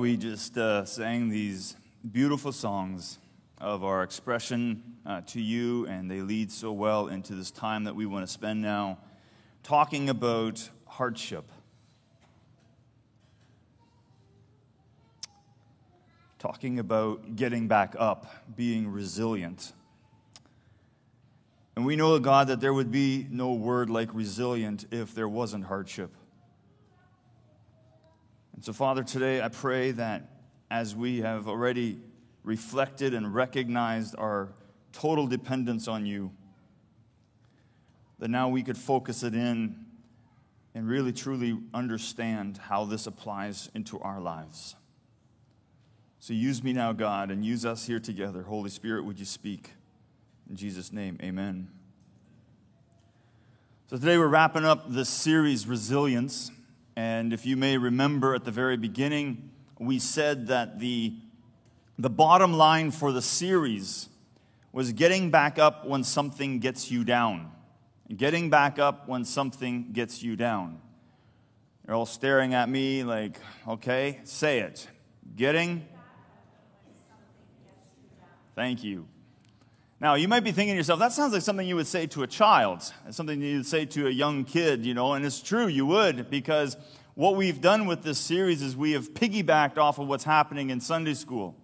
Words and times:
We 0.00 0.16
just 0.16 0.56
uh, 0.56 0.86
sang 0.86 1.28
these 1.28 1.76
beautiful 2.10 2.52
songs 2.52 3.18
of 3.58 3.84
our 3.84 4.02
expression 4.02 4.82
uh, 5.04 5.20
to 5.26 5.42
you, 5.42 5.86
and 5.88 6.10
they 6.10 6.22
lead 6.22 6.50
so 6.50 6.72
well 6.72 7.08
into 7.08 7.34
this 7.34 7.50
time 7.50 7.84
that 7.84 7.94
we 7.94 8.06
want 8.06 8.26
to 8.26 8.32
spend 8.32 8.62
now 8.62 8.96
talking 9.62 10.08
about 10.08 10.70
hardship. 10.86 11.52
Talking 16.38 16.78
about 16.78 17.36
getting 17.36 17.68
back 17.68 17.94
up, 17.98 18.56
being 18.56 18.88
resilient. 18.88 19.74
And 21.76 21.84
we 21.84 21.94
know, 21.94 22.18
God, 22.20 22.46
that 22.46 22.60
there 22.60 22.72
would 22.72 22.90
be 22.90 23.26
no 23.30 23.52
word 23.52 23.90
like 23.90 24.08
resilient 24.14 24.86
if 24.90 25.14
there 25.14 25.28
wasn't 25.28 25.66
hardship. 25.66 26.10
And 28.60 28.64
so, 28.66 28.74
Father, 28.74 29.02
today 29.02 29.40
I 29.40 29.48
pray 29.48 29.92
that 29.92 30.28
as 30.70 30.94
we 30.94 31.22
have 31.22 31.48
already 31.48 31.98
reflected 32.44 33.14
and 33.14 33.34
recognized 33.34 34.14
our 34.18 34.52
total 34.92 35.26
dependence 35.26 35.88
on 35.88 36.04
you, 36.04 36.30
that 38.18 38.28
now 38.28 38.50
we 38.50 38.62
could 38.62 38.76
focus 38.76 39.22
it 39.22 39.34
in 39.34 39.86
and 40.74 40.86
really 40.86 41.10
truly 41.10 41.58
understand 41.72 42.58
how 42.58 42.84
this 42.84 43.06
applies 43.06 43.70
into 43.74 43.98
our 44.00 44.20
lives. 44.20 44.76
So 46.18 46.34
use 46.34 46.62
me 46.62 46.74
now, 46.74 46.92
God, 46.92 47.30
and 47.30 47.42
use 47.42 47.64
us 47.64 47.86
here 47.86 47.98
together. 47.98 48.42
Holy 48.42 48.68
Spirit, 48.68 49.06
would 49.06 49.18
you 49.18 49.24
speak? 49.24 49.70
In 50.50 50.56
Jesus' 50.56 50.92
name, 50.92 51.16
amen. 51.22 51.70
So 53.86 53.96
today 53.96 54.18
we're 54.18 54.28
wrapping 54.28 54.66
up 54.66 54.92
this 54.92 55.08
series, 55.08 55.66
Resilience. 55.66 56.50
And 56.96 57.32
if 57.32 57.46
you 57.46 57.56
may 57.56 57.78
remember 57.78 58.34
at 58.34 58.44
the 58.44 58.50
very 58.50 58.76
beginning, 58.76 59.50
we 59.78 59.98
said 59.98 60.48
that 60.48 60.78
the, 60.78 61.14
the 61.98 62.10
bottom 62.10 62.54
line 62.54 62.90
for 62.90 63.12
the 63.12 63.22
series 63.22 64.08
was 64.72 64.92
getting 64.92 65.30
back 65.30 65.58
up 65.58 65.86
when 65.86 66.04
something 66.04 66.58
gets 66.58 66.90
you 66.90 67.04
down. 67.04 67.50
Getting 68.14 68.50
back 68.50 68.78
up 68.78 69.08
when 69.08 69.24
something 69.24 69.92
gets 69.92 70.22
you 70.22 70.36
down. 70.36 70.80
You're 71.86 71.96
all 71.96 72.06
staring 72.06 72.54
at 72.54 72.68
me 72.68 73.02
like, 73.04 73.38
okay, 73.66 74.20
say 74.24 74.60
it. 74.60 74.86
Getting. 75.36 75.86
Thank 78.54 78.84
you. 78.84 79.06
Now, 80.00 80.14
you 80.14 80.28
might 80.28 80.44
be 80.44 80.50
thinking 80.50 80.72
to 80.72 80.78
yourself, 80.78 80.98
that 81.00 81.12
sounds 81.12 81.34
like 81.34 81.42
something 81.42 81.68
you 81.68 81.76
would 81.76 81.86
say 81.86 82.06
to 82.06 82.22
a 82.22 82.26
child, 82.26 82.90
something 83.10 83.42
you 83.42 83.58
would 83.58 83.66
say 83.66 83.84
to 83.84 84.06
a 84.06 84.10
young 84.10 84.44
kid, 84.44 84.86
you 84.86 84.94
know, 84.94 85.12
and 85.12 85.26
it's 85.26 85.42
true, 85.42 85.66
you 85.66 85.84
would, 85.84 86.30
because 86.30 86.78
what 87.14 87.36
we've 87.36 87.60
done 87.60 87.84
with 87.84 88.02
this 88.02 88.18
series 88.18 88.62
is 88.62 88.74
we 88.74 88.92
have 88.92 89.12
piggybacked 89.12 89.76
off 89.76 89.98
of 89.98 90.08
what's 90.08 90.24
happening 90.24 90.70
in 90.70 90.80
Sunday 90.80 91.12
school. 91.12 91.54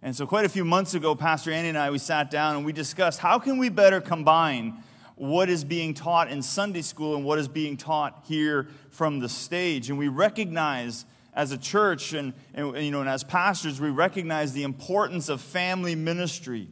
And 0.00 0.16
so, 0.16 0.26
quite 0.26 0.46
a 0.46 0.48
few 0.48 0.64
months 0.64 0.94
ago, 0.94 1.14
Pastor 1.14 1.50
Andy 1.50 1.68
and 1.68 1.76
I, 1.76 1.90
we 1.90 1.98
sat 1.98 2.30
down 2.30 2.56
and 2.56 2.64
we 2.64 2.72
discussed 2.72 3.18
how 3.18 3.38
can 3.38 3.58
we 3.58 3.68
better 3.68 4.00
combine 4.00 4.82
what 5.16 5.50
is 5.50 5.62
being 5.62 5.92
taught 5.92 6.30
in 6.30 6.40
Sunday 6.40 6.82
school 6.82 7.14
and 7.14 7.26
what 7.26 7.38
is 7.38 7.48
being 7.48 7.76
taught 7.76 8.24
here 8.26 8.68
from 8.88 9.18
the 9.18 9.28
stage. 9.28 9.90
And 9.90 9.98
we 9.98 10.08
recognize 10.08 11.04
as 11.34 11.52
a 11.52 11.58
church 11.58 12.14
and, 12.14 12.32
and, 12.54 12.74
you 12.78 12.90
know, 12.90 13.00
and 13.00 13.08
as 13.08 13.22
pastors, 13.22 13.80
we 13.82 13.90
recognize 13.90 14.54
the 14.54 14.62
importance 14.62 15.28
of 15.28 15.42
family 15.42 15.94
ministry 15.94 16.68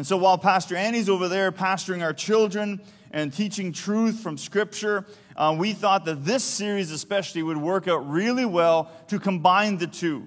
and 0.00 0.06
so 0.06 0.16
while 0.16 0.38
Pastor 0.38 0.76
Annie's 0.76 1.10
over 1.10 1.28
there 1.28 1.52
pastoring 1.52 2.02
our 2.02 2.14
children 2.14 2.80
and 3.10 3.30
teaching 3.30 3.70
truth 3.70 4.20
from 4.20 4.38
Scripture, 4.38 5.04
uh, 5.36 5.54
we 5.58 5.74
thought 5.74 6.06
that 6.06 6.24
this 6.24 6.42
series 6.42 6.90
especially 6.90 7.42
would 7.42 7.58
work 7.58 7.86
out 7.86 8.08
really 8.08 8.46
well 8.46 8.90
to 9.08 9.18
combine 9.18 9.76
the 9.76 9.86
two. 9.86 10.26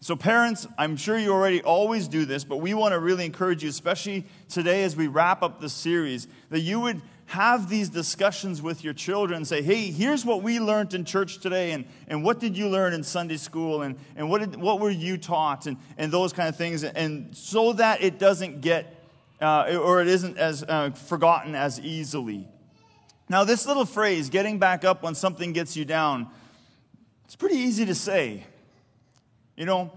So, 0.00 0.14
parents, 0.14 0.66
I'm 0.76 0.98
sure 0.98 1.16
you 1.16 1.32
already 1.32 1.62
always 1.62 2.06
do 2.06 2.26
this, 2.26 2.44
but 2.44 2.58
we 2.58 2.74
want 2.74 2.92
to 2.92 2.98
really 2.98 3.24
encourage 3.24 3.62
you, 3.62 3.70
especially 3.70 4.26
today 4.50 4.84
as 4.84 4.94
we 4.94 5.06
wrap 5.06 5.42
up 5.42 5.58
the 5.58 5.70
series, 5.70 6.28
that 6.50 6.60
you 6.60 6.80
would 6.80 7.00
have 7.24 7.70
these 7.70 7.88
discussions 7.88 8.60
with 8.60 8.84
your 8.84 8.92
children 8.92 9.38
and 9.38 9.48
say, 9.48 9.62
hey, 9.62 9.90
here's 9.90 10.26
what 10.26 10.42
we 10.42 10.60
learned 10.60 10.92
in 10.92 11.06
church 11.06 11.38
today, 11.38 11.72
and, 11.72 11.86
and 12.08 12.22
what 12.22 12.40
did 12.40 12.58
you 12.58 12.68
learn 12.68 12.92
in 12.92 13.02
Sunday 13.02 13.38
school, 13.38 13.80
and, 13.80 13.96
and 14.16 14.28
what, 14.28 14.42
did, 14.42 14.60
what 14.60 14.80
were 14.80 14.90
you 14.90 15.16
taught, 15.16 15.64
and, 15.64 15.78
and 15.96 16.12
those 16.12 16.34
kind 16.34 16.50
of 16.50 16.56
things. 16.56 16.84
And 16.84 17.34
so 17.34 17.72
that 17.72 18.02
it 18.02 18.18
doesn't 18.18 18.60
get 18.60 18.93
uh, 19.44 19.76
or 19.76 20.00
it 20.00 20.08
isn't 20.08 20.38
as 20.38 20.62
uh, 20.62 20.90
forgotten 20.90 21.54
as 21.54 21.78
easily. 21.78 22.48
Now, 23.28 23.44
this 23.44 23.66
little 23.66 23.84
phrase, 23.84 24.30
getting 24.30 24.58
back 24.58 24.84
up 24.84 25.02
when 25.02 25.14
something 25.14 25.52
gets 25.52 25.76
you 25.76 25.84
down, 25.84 26.28
it's 27.24 27.36
pretty 27.36 27.56
easy 27.56 27.84
to 27.86 27.94
say. 27.94 28.44
You 29.56 29.66
know, 29.66 29.92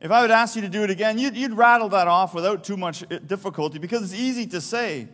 if 0.00 0.10
I 0.10 0.22
would 0.22 0.30
ask 0.30 0.56
you 0.56 0.62
to 0.62 0.68
do 0.68 0.82
it 0.82 0.90
again, 0.90 1.18
you'd, 1.18 1.36
you'd 1.36 1.54
rattle 1.54 1.88
that 1.90 2.08
off 2.08 2.34
without 2.34 2.64
too 2.64 2.76
much 2.76 3.04
uh, 3.04 3.18
difficulty 3.18 3.78
because 3.78 4.02
it's 4.02 4.20
easy 4.20 4.46
to 4.48 4.60
say. 4.60 5.08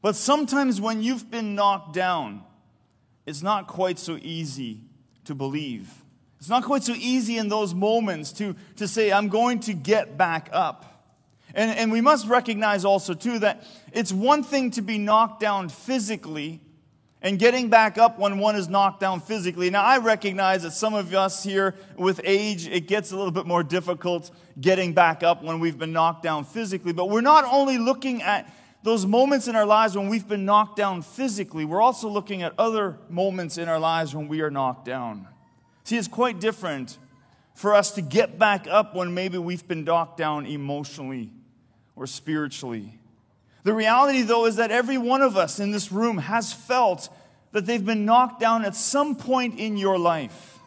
But 0.00 0.16
sometimes 0.16 0.80
when 0.80 1.02
you've 1.02 1.30
been 1.30 1.54
knocked 1.54 1.94
down, 1.94 2.42
it's 3.24 3.42
not 3.42 3.66
quite 3.66 3.98
so 3.98 4.18
easy 4.20 4.80
to 5.26 5.34
believe. 5.34 5.90
It's 6.38 6.48
not 6.48 6.64
quite 6.64 6.82
so 6.82 6.94
easy 6.96 7.38
in 7.38 7.48
those 7.48 7.72
moments 7.72 8.32
to, 8.32 8.56
to 8.76 8.88
say, 8.88 9.12
I'm 9.12 9.28
going 9.28 9.60
to 9.60 9.74
get 9.74 10.18
back 10.18 10.48
up. 10.52 10.91
And, 11.54 11.70
and 11.70 11.92
we 11.92 12.00
must 12.00 12.26
recognize 12.26 12.84
also, 12.84 13.14
too, 13.14 13.38
that 13.40 13.64
it's 13.92 14.12
one 14.12 14.42
thing 14.42 14.70
to 14.72 14.82
be 14.82 14.98
knocked 14.98 15.40
down 15.40 15.68
physically 15.68 16.60
and 17.22 17.38
getting 17.38 17.68
back 17.68 17.98
up 17.98 18.18
when 18.18 18.38
one 18.38 18.56
is 18.56 18.68
knocked 18.68 19.00
down 19.00 19.20
physically. 19.20 19.70
Now, 19.70 19.82
I 19.82 19.98
recognize 19.98 20.64
that 20.64 20.72
some 20.72 20.92
of 20.92 21.14
us 21.14 21.44
here 21.44 21.76
with 21.96 22.20
age, 22.24 22.66
it 22.66 22.88
gets 22.88 23.12
a 23.12 23.16
little 23.16 23.30
bit 23.30 23.46
more 23.46 23.62
difficult 23.62 24.30
getting 24.60 24.92
back 24.92 25.22
up 25.22 25.42
when 25.42 25.60
we've 25.60 25.78
been 25.78 25.92
knocked 25.92 26.24
down 26.24 26.44
physically. 26.44 26.92
But 26.92 27.08
we're 27.10 27.20
not 27.20 27.44
only 27.44 27.78
looking 27.78 28.22
at 28.22 28.52
those 28.82 29.06
moments 29.06 29.46
in 29.46 29.54
our 29.54 29.64
lives 29.64 29.96
when 29.96 30.08
we've 30.08 30.26
been 30.26 30.44
knocked 30.44 30.76
down 30.76 31.02
physically, 31.02 31.64
we're 31.64 31.80
also 31.80 32.08
looking 32.08 32.42
at 32.42 32.52
other 32.58 32.98
moments 33.08 33.56
in 33.56 33.68
our 33.68 33.78
lives 33.78 34.14
when 34.14 34.26
we 34.26 34.40
are 34.40 34.50
knocked 34.50 34.84
down. 34.84 35.28
See, 35.84 35.96
it's 35.96 36.08
quite 36.08 36.40
different 36.40 36.98
for 37.54 37.74
us 37.74 37.92
to 37.92 38.02
get 38.02 38.38
back 38.38 38.66
up 38.66 38.96
when 38.96 39.14
maybe 39.14 39.38
we've 39.38 39.66
been 39.66 39.84
knocked 39.84 40.16
down 40.16 40.46
emotionally 40.46 41.30
or 42.02 42.06
spiritually. 42.08 42.98
The 43.62 43.72
reality, 43.72 44.22
though, 44.22 44.46
is 44.46 44.56
that 44.56 44.72
every 44.72 44.98
one 44.98 45.22
of 45.22 45.36
us 45.36 45.60
in 45.60 45.70
this 45.70 45.92
room 45.92 46.18
has 46.18 46.52
felt 46.52 47.08
that 47.52 47.64
they've 47.64 47.84
been 47.84 48.04
knocked 48.04 48.40
down 48.40 48.64
at 48.64 48.74
some 48.74 49.14
point 49.14 49.60
in 49.60 49.76
your 49.76 49.98
life. 49.98 50.58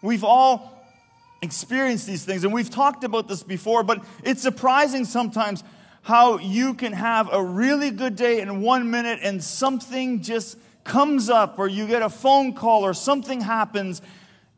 We've 0.00 0.24
all 0.24 0.82
experienced 1.42 2.06
these 2.06 2.24
things, 2.24 2.44
and 2.44 2.52
we've 2.52 2.70
talked 2.70 3.04
about 3.04 3.28
this 3.28 3.42
before, 3.42 3.82
but 3.82 4.02
it's 4.24 4.40
surprising 4.40 5.04
sometimes 5.04 5.62
how 6.00 6.38
you 6.38 6.72
can 6.72 6.94
have 6.94 7.28
a 7.30 7.42
really 7.42 7.90
good 7.90 8.16
day 8.16 8.40
in 8.40 8.62
one 8.62 8.90
minute 8.90 9.18
and 9.22 9.44
something 9.44 10.22
just 10.22 10.56
comes 10.82 11.28
up, 11.28 11.58
or 11.58 11.68
you 11.68 11.86
get 11.86 12.00
a 12.00 12.08
phone 12.08 12.54
call, 12.54 12.86
or 12.86 12.94
something 12.94 13.42
happens, 13.42 14.00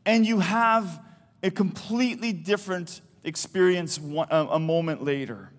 and 0.05 0.25
you 0.25 0.39
have 0.39 1.01
a 1.43 1.51
completely 1.51 2.31
different 2.31 3.01
experience 3.25 3.99
a 4.29 4.59
moment 4.59 5.03
later. 5.03 5.49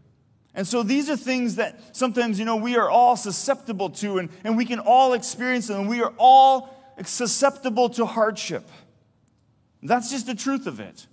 And 0.55 0.67
so 0.67 0.83
these 0.83 1.11
are 1.11 1.17
things 1.17 1.56
that 1.56 1.79
sometimes, 1.97 2.39
you 2.39 2.45
know, 2.45 2.56
we 2.56 2.77
are 2.77 2.89
all 2.89 3.17
susceptible 3.17 3.91
to 3.91 4.19
and, 4.19 4.29
and 4.45 4.56
we 4.56 4.65
can 4.65 4.79
all 4.79 5.12
experience 5.12 5.67
them. 5.67 5.81
And 5.81 5.89
we 5.89 6.01
are 6.01 6.12
all 6.17 6.75
susceptible 7.05 7.89
to 7.91 8.06
hardship. 8.06 8.69
That's 9.83 10.11
just 10.11 10.27
the 10.27 10.35
truth 10.35 10.67
of 10.67 10.81
it. 10.81 11.06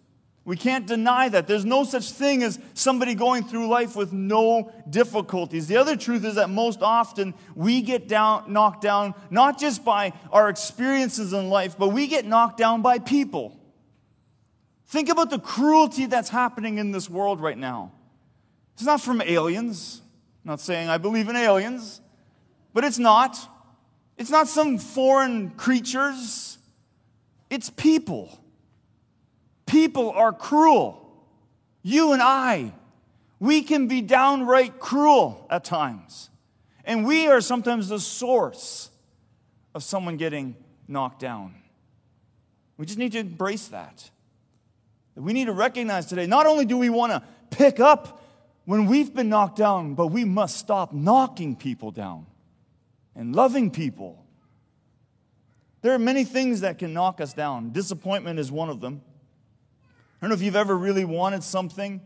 We 0.44 0.58
can't 0.58 0.88
deny 0.88 1.30
that. 1.30 1.48
There's 1.48 1.66
no 1.66 1.84
such 1.84 2.12
thing 2.12 2.42
as 2.42 2.60
somebody 2.74 3.14
going 3.14 3.44
through 3.44 3.68
life 3.68 3.96
with 3.96 4.12
no 4.12 4.72
difficulties. 4.90 5.68
The 5.68 5.78
other 5.78 5.96
truth 5.96 6.26
is 6.26 6.36
that 6.36 6.50
most 6.50 6.82
often 6.82 7.36
we 7.54 7.82
get 7.82 8.08
down, 8.08 8.52
knocked 8.52 8.82
down 8.82 9.14
not 9.30 9.60
just 9.60 9.86
by 9.86 10.14
our 10.32 10.50
experiences 10.50 11.34
in 11.34 11.50
life, 11.50 11.78
but 11.78 11.90
we 11.90 12.08
get 12.08 12.26
knocked 12.26 12.58
down 12.58 12.82
by 12.82 12.98
people. 12.98 13.60
Think 14.88 15.10
about 15.10 15.30
the 15.30 15.40
cruelty 15.40 16.08
that's 16.08 16.30
happening 16.30 16.80
in 16.80 16.92
this 16.92 17.08
world 17.10 17.40
right 17.40 17.58
now. 17.58 17.92
It's 18.74 18.84
not 18.84 19.02
from 19.02 19.22
aliens. 19.22 20.02
I'm 20.44 20.50
not 20.50 20.60
saying 20.60 20.90
I 20.90 20.98
believe 20.98 21.30
in 21.30 21.36
aliens, 21.36 22.02
but 22.74 22.84
it's 22.84 23.00
not. 23.00 23.38
It's 24.18 24.30
not 24.30 24.48
some 24.48 24.78
foreign 24.78 25.52
creatures. 25.52 26.58
It's 27.50 27.70
people. 27.70 28.40
People 29.66 30.12
are 30.12 30.34
cruel. 30.34 30.98
You 31.84 32.14
and 32.14 32.22
I, 32.22 32.74
we 33.40 33.62
can 33.62 33.88
be 33.88 34.02
downright 34.02 34.80
cruel 34.80 35.48
at 35.50 35.64
times. 35.64 36.30
And 36.86 37.06
we 37.06 37.28
are 37.28 37.42
sometimes 37.42 37.90
the 37.90 38.00
source 38.00 38.90
of 39.74 39.84
someone 39.84 40.18
getting 40.18 40.56
knocked 40.88 41.20
down. 41.20 41.56
We 42.78 42.86
just 42.86 42.98
need 42.98 43.12
to 43.14 43.20
embrace 43.20 43.68
that. 43.68 44.10
We 45.16 45.34
need 45.34 45.46
to 45.46 45.54
recognize 45.54 46.06
today 46.06 46.26
not 46.26 46.48
only 46.48 46.66
do 46.66 46.78
we 46.78 46.90
want 46.90 47.12
to 47.12 47.24
pick 47.50 47.80
up 47.80 48.21
when 48.66 48.86
we've 48.86 49.14
been 49.14 49.30
knocked 49.30 49.58
down, 49.58 49.96
but 49.96 50.08
we 50.08 50.24
must 50.24 50.58
stop 50.58 50.94
knocking 50.94 51.56
people 51.56 51.92
down 51.92 52.26
and 53.16 53.36
loving 53.36 53.72
people. 53.72 54.26
There 55.82 55.94
are 55.94 56.00
many 56.00 56.24
things 56.24 56.62
that 56.62 56.78
can 56.78 56.94
knock 56.94 57.20
us 57.22 57.34
down. 57.34 57.72
Disappointment 57.72 58.40
is 58.40 58.52
one 58.52 58.70
of 58.70 58.82
them. 58.82 59.02
I 59.84 60.22
don't 60.22 60.30
know 60.30 60.36
if 60.36 60.42
you've 60.42 60.56
ever 60.56 60.78
really 60.78 61.06
wanted 61.06 61.44
something 61.44 62.02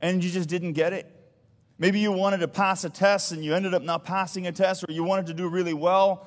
and 0.00 0.24
you 0.24 0.30
just 0.30 0.48
didn't 0.48 0.72
get 0.72 0.92
it. 0.92 1.06
Maybe 1.78 1.98
you 1.98 2.12
wanted 2.12 2.38
to 2.38 2.48
pass 2.48 2.84
a 2.84 2.90
test 2.90 3.32
and 3.32 3.44
you 3.44 3.54
ended 3.54 3.74
up 3.74 3.82
not 3.82 4.04
passing 4.04 4.46
a 4.46 4.52
test, 4.52 4.84
or 4.88 4.92
you 4.92 5.04
wanted 5.04 5.26
to 5.26 5.34
do 5.34 5.48
really 5.48 5.74
well. 5.74 6.26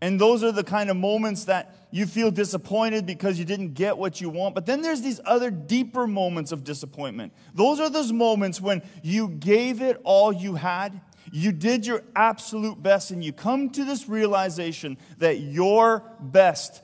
And 0.00 0.20
those 0.20 0.44
are 0.44 0.52
the 0.52 0.64
kind 0.64 0.90
of 0.90 0.96
moments 0.96 1.46
that 1.46 1.74
you 1.90 2.06
feel 2.06 2.30
disappointed 2.30 3.04
because 3.04 3.38
you 3.38 3.44
didn't 3.44 3.74
get 3.74 3.98
what 3.98 4.20
you 4.20 4.30
want. 4.30 4.54
But 4.54 4.66
then 4.66 4.82
there's 4.82 5.00
these 5.00 5.20
other 5.24 5.50
deeper 5.50 6.06
moments 6.06 6.52
of 6.52 6.62
disappointment. 6.62 7.32
Those 7.54 7.80
are 7.80 7.90
those 7.90 8.12
moments 8.12 8.60
when 8.60 8.82
you 9.02 9.28
gave 9.28 9.82
it 9.82 10.00
all 10.04 10.32
you 10.32 10.54
had, 10.54 11.00
you 11.32 11.52
did 11.52 11.84
your 11.84 12.02
absolute 12.14 12.82
best, 12.82 13.10
and 13.10 13.24
you 13.24 13.32
come 13.32 13.70
to 13.70 13.84
this 13.84 14.08
realization 14.08 14.98
that 15.18 15.40
your 15.40 16.04
best 16.20 16.80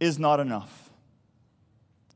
is 0.00 0.18
not 0.18 0.40
enough. 0.40 0.90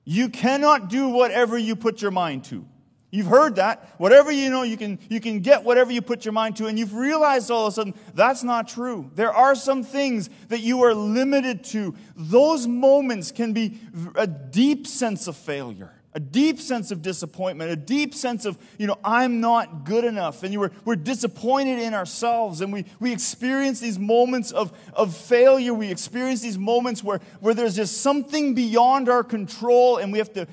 You 0.05 0.31
cannot 0.31 0.89
do 0.89 1.09
whatever 1.09 1.59
you 1.59 1.77
put 1.77 2.01
your 2.01 2.11
mind 2.11 2.45
to. 2.45 2.65
You've 3.11 3.27
heard 3.27 3.57
that. 3.57 3.95
Whatever 3.97 4.31
you 4.31 4.51
know, 4.51 4.65
you 4.65 4.77
can, 4.77 4.99
you 5.09 5.19
can 5.19 5.41
get 5.41 5.65
whatever 5.65 5.91
you 5.91 6.03
put 6.03 6.27
your 6.27 6.33
mind 6.33 6.57
to, 6.57 6.67
and 6.67 6.79
you've 6.79 6.95
realized 6.95 7.51
all 7.51 7.67
of 7.67 7.73
a 7.73 7.75
sudden 7.75 7.95
that's 8.15 8.43
not 8.43 8.69
true. 8.69 9.11
There 9.15 9.33
are 9.33 9.55
some 9.55 9.83
things 9.83 10.29
that 10.49 10.61
you 10.61 10.83
are 10.85 10.93
limited 10.95 11.65
to. 11.65 11.95
Those 12.17 12.67
moments 12.67 13.33
can 13.33 13.55
be 13.55 13.81
a 14.15 14.27
deep 14.27 14.87
sense 14.87 15.27
of 15.27 15.37
failure, 15.37 15.95
a 16.13 16.21
deep 16.21 16.61
sense 16.61 16.91
of 16.91 17.01
disappointment, 17.01 17.71
a 17.71 17.77
deep 17.77 18.15
sense 18.15 18.45
of, 18.45 18.59
you 18.77 18.87
know, 18.87 18.99
I'm 19.03 19.41
not 19.41 19.85
good 19.85 20.05
enough. 20.05 20.43
And 20.43 20.53
you 20.53 20.61
were, 20.61 20.73
we're 20.85 20.97
disappointed 20.97 21.79
in 21.79 21.95
ourselves, 21.95 22.61
and 22.61 22.71
we, 22.71 22.85
we 23.01 23.11
experience 23.11 23.81
these 23.81 23.99
moments 23.99 24.53
of, 24.53 24.71
of 24.93 25.17
failure. 25.17 25.73
We 25.73 25.91
experience 25.91 26.43
these 26.43 26.59
moments 26.59 27.03
where, 27.03 27.21
where 27.41 27.55
there's 27.55 27.77
just 27.77 28.03
something 28.03 28.55
beyond 28.55 29.09
our 29.09 29.25
control, 29.25 29.97
and 29.97 30.13
we 30.13 30.19
have 30.19 30.35
to 30.35 30.47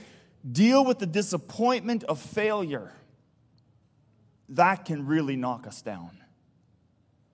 deal 0.49 0.85
with 0.85 0.99
the 0.99 1.05
disappointment 1.05 2.03
of 2.03 2.19
failure, 2.19 2.91
that 4.49 4.85
can 4.85 5.05
really 5.05 5.35
knock 5.35 5.65
us 5.67 5.81
down. 5.81 6.11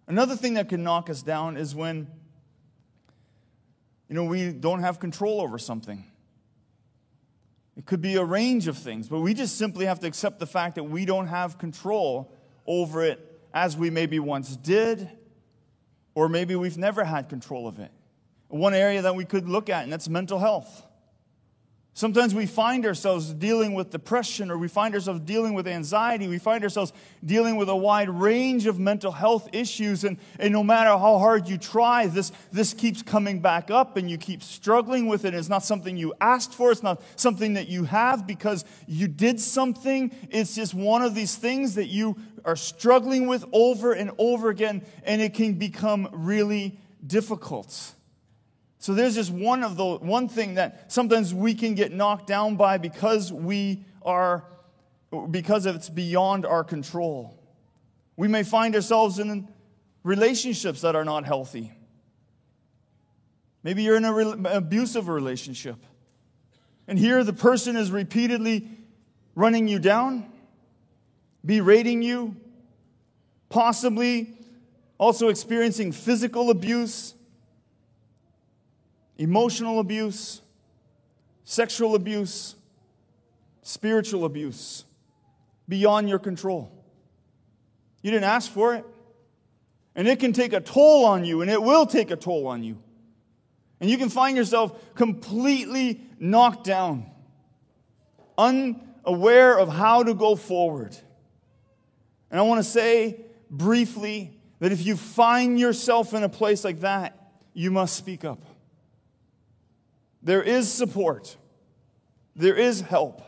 Another 0.07 0.35
thing 0.35 0.55
that 0.55 0.69
can 0.69 0.83
knock 0.83 1.09
us 1.09 1.21
down 1.21 1.57
is 1.57 1.75
when 1.75 2.07
you 4.07 4.15
know 4.15 4.25
we 4.25 4.51
don't 4.51 4.81
have 4.81 4.99
control 4.99 5.41
over 5.41 5.57
something. 5.57 6.05
It 7.77 7.85
could 7.85 8.01
be 8.01 8.15
a 8.15 8.23
range 8.23 8.67
of 8.67 8.77
things, 8.77 9.07
but 9.07 9.21
we 9.21 9.33
just 9.33 9.57
simply 9.57 9.85
have 9.85 9.99
to 10.01 10.07
accept 10.07 10.39
the 10.39 10.45
fact 10.45 10.75
that 10.75 10.83
we 10.83 11.05
don't 11.05 11.27
have 11.27 11.57
control 11.57 12.35
over 12.67 13.03
it 13.03 13.41
as 13.53 13.77
we 13.77 13.89
maybe 13.89 14.19
once 14.19 14.55
did, 14.57 15.09
or 16.13 16.27
maybe 16.29 16.55
we've 16.55 16.77
never 16.77 17.03
had 17.03 17.29
control 17.29 17.67
of 17.67 17.79
it. 17.79 17.91
One 18.49 18.73
area 18.73 19.01
that 19.03 19.15
we 19.15 19.23
could 19.23 19.47
look 19.47 19.69
at, 19.69 19.83
and 19.83 19.91
that's 19.91 20.09
mental 20.09 20.37
health. 20.37 20.85
Sometimes 21.93 22.33
we 22.33 22.45
find 22.45 22.85
ourselves 22.85 23.33
dealing 23.33 23.73
with 23.73 23.89
depression 23.89 24.49
or 24.49 24.57
we 24.57 24.69
find 24.69 24.95
ourselves 24.95 25.19
dealing 25.19 25.53
with 25.53 25.67
anxiety. 25.67 26.29
We 26.29 26.39
find 26.39 26.63
ourselves 26.63 26.93
dealing 27.23 27.57
with 27.57 27.67
a 27.67 27.75
wide 27.75 28.09
range 28.09 28.65
of 28.65 28.79
mental 28.79 29.11
health 29.11 29.49
issues. 29.51 30.05
And, 30.05 30.17
and 30.39 30.53
no 30.53 30.63
matter 30.63 30.91
how 30.91 31.19
hard 31.19 31.49
you 31.49 31.57
try, 31.57 32.07
this, 32.07 32.31
this 32.49 32.73
keeps 32.73 33.01
coming 33.01 33.41
back 33.41 33.69
up 33.69 33.97
and 33.97 34.09
you 34.09 34.17
keep 34.17 34.41
struggling 34.41 35.07
with 35.07 35.25
it. 35.25 35.33
It's 35.33 35.49
not 35.49 35.65
something 35.65 35.97
you 35.97 36.13
asked 36.21 36.53
for, 36.53 36.71
it's 36.71 36.81
not 36.81 37.01
something 37.17 37.55
that 37.55 37.67
you 37.67 37.83
have 37.83 38.25
because 38.25 38.63
you 38.87 39.09
did 39.09 39.41
something. 39.41 40.15
It's 40.29 40.55
just 40.55 40.73
one 40.73 41.01
of 41.01 41.13
these 41.13 41.35
things 41.35 41.75
that 41.75 41.87
you 41.87 42.15
are 42.45 42.55
struggling 42.55 43.27
with 43.27 43.43
over 43.51 43.91
and 43.91 44.11
over 44.17 44.49
again, 44.49 44.83
and 45.03 45.21
it 45.21 45.33
can 45.33 45.55
become 45.55 46.07
really 46.13 46.79
difficult. 47.05 47.95
So 48.81 48.95
there's 48.95 49.13
just 49.13 49.29
one 49.29 49.63
of 49.63 49.77
the 49.77 49.85
one 49.85 50.27
thing 50.27 50.55
that 50.55 50.91
sometimes 50.91 51.35
we 51.35 51.53
can 51.53 51.75
get 51.75 51.93
knocked 51.93 52.25
down 52.25 52.55
by 52.55 52.79
because 52.79 53.31
we 53.31 53.85
are 54.01 54.43
because 55.29 55.67
it's 55.67 55.87
beyond 55.87 56.47
our 56.47 56.63
control. 56.63 57.37
We 58.17 58.27
may 58.27 58.41
find 58.41 58.73
ourselves 58.73 59.19
in 59.19 59.47
relationships 60.01 60.81
that 60.81 60.95
are 60.95 61.05
not 61.05 61.25
healthy. 61.25 61.71
Maybe 63.61 63.83
you're 63.83 63.97
in 63.97 64.05
an 64.05 64.47
abusive 64.47 65.09
relationship. 65.09 65.77
And 66.87 66.97
here 66.97 67.23
the 67.23 67.33
person 67.33 67.75
is 67.75 67.91
repeatedly 67.91 68.67
running 69.35 69.67
you 69.67 69.77
down, 69.77 70.25
berating 71.45 72.01
you, 72.01 72.35
possibly 73.47 74.39
also 74.97 75.27
experiencing 75.27 75.91
physical 75.91 76.49
abuse 76.49 77.13
emotional 79.21 79.79
abuse, 79.79 80.41
sexual 81.43 81.93
abuse, 81.93 82.55
spiritual 83.61 84.25
abuse 84.25 84.83
beyond 85.69 86.09
your 86.09 86.17
control. 86.17 86.71
You 88.01 88.09
didn't 88.09 88.25
ask 88.25 88.51
for 88.51 88.73
it. 88.73 88.85
And 89.93 90.07
it 90.07 90.19
can 90.19 90.33
take 90.33 90.53
a 90.53 90.61
toll 90.61 91.05
on 91.05 91.25
you, 91.25 91.41
and 91.41 91.51
it 91.51 91.61
will 91.61 91.85
take 91.85 92.11
a 92.11 92.15
toll 92.15 92.47
on 92.47 92.63
you. 92.63 92.81
And 93.79 93.89
you 93.89 93.97
can 93.97 94.09
find 94.09 94.37
yourself 94.37 94.95
completely 94.95 96.01
knocked 96.17 96.63
down, 96.63 97.11
unaware 98.37 99.59
of 99.59 99.67
how 99.67 100.03
to 100.03 100.13
go 100.13 100.35
forward. 100.35 100.95
And 102.29 102.39
I 102.39 102.43
want 102.43 102.63
to 102.63 102.69
say 102.69 103.19
briefly 103.49 104.39
that 104.59 104.71
if 104.71 104.85
you 104.85 104.95
find 104.95 105.59
yourself 105.59 106.13
in 106.13 106.23
a 106.23 106.29
place 106.29 106.63
like 106.63 106.79
that, 106.79 107.17
you 107.53 107.69
must 107.69 107.97
speak 107.97 108.23
up. 108.23 108.41
There 110.23 110.43
is 110.43 110.71
support, 110.71 111.35
there 112.35 112.55
is 112.55 112.81
help. 112.81 113.21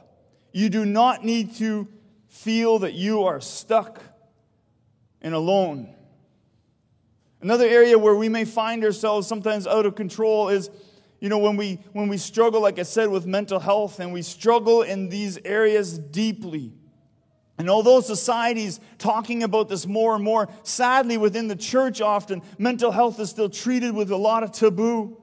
You 0.52 0.70
do 0.70 0.86
not 0.86 1.26
need 1.26 1.56
to 1.56 1.88
feel 2.28 2.80
that 2.80 2.94
you 2.94 3.24
are 3.24 3.42
stuck 3.42 4.02
and 5.22 5.34
alone. 5.34 5.96
Another 7.42 7.68
area 7.68 7.98
where 7.98 8.16
we 8.16 8.30
may 8.30 8.46
find 8.46 8.84
ourselves 8.84 9.28
sometimes 9.28 9.66
out 9.66 9.86
of 9.86 9.96
control 9.96 10.50
is 10.50 10.70
you 11.20 11.30
know 11.30 11.40
when 11.40 11.58
we 11.58 11.80
when 11.94 12.10
we 12.10 12.18
struggle 12.18 12.62
like 12.62 12.80
I 12.80 12.84
said 12.84 13.10
with 13.10 13.26
mental 13.26 13.60
health 13.60 14.00
and 14.00 14.14
we 14.14 14.22
struggle 14.22 14.82
in 14.82 15.10
these 15.10 15.40
areas 15.44 15.98
deeply. 15.98 16.74
And 17.58 17.70
although 17.70 18.02
society's 18.02 18.80
talking 18.98 19.44
about 19.44 19.70
this 19.70 19.86
more 19.86 20.16
and 20.16 20.24
more, 20.24 20.50
sadly 20.64 21.18
within 21.18 21.48
the 21.48 21.56
church 21.56 22.02
often 22.02 22.42
mental 22.58 22.92
health 22.92 23.20
is 23.20 23.30
still 23.30 23.50
treated 23.50 23.94
with 23.94 24.12
a 24.12 24.18
lot 24.18 24.44
of 24.44 24.52
taboo. 24.52 25.23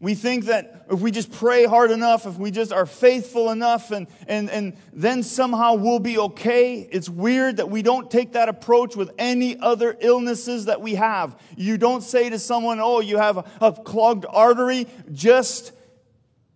We 0.00 0.14
think 0.14 0.46
that 0.46 0.86
if 0.90 1.00
we 1.00 1.10
just 1.10 1.30
pray 1.30 1.66
hard 1.66 1.90
enough, 1.90 2.26
if 2.26 2.38
we 2.38 2.50
just 2.50 2.72
are 2.72 2.86
faithful 2.86 3.50
enough, 3.50 3.90
and, 3.90 4.06
and, 4.26 4.48
and 4.48 4.76
then 4.94 5.22
somehow 5.22 5.74
we'll 5.74 5.98
be 5.98 6.18
okay. 6.18 6.88
It's 6.90 7.10
weird 7.10 7.58
that 7.58 7.68
we 7.68 7.82
don't 7.82 8.10
take 8.10 8.32
that 8.32 8.48
approach 8.48 8.96
with 8.96 9.10
any 9.18 9.58
other 9.60 9.94
illnesses 10.00 10.64
that 10.64 10.80
we 10.80 10.94
have. 10.94 11.38
You 11.54 11.76
don't 11.76 12.02
say 12.02 12.30
to 12.30 12.38
someone, 12.38 12.80
oh, 12.80 13.00
you 13.00 13.18
have 13.18 13.36
a, 13.36 13.44
a 13.60 13.72
clogged 13.72 14.24
artery, 14.26 14.86
just 15.12 15.72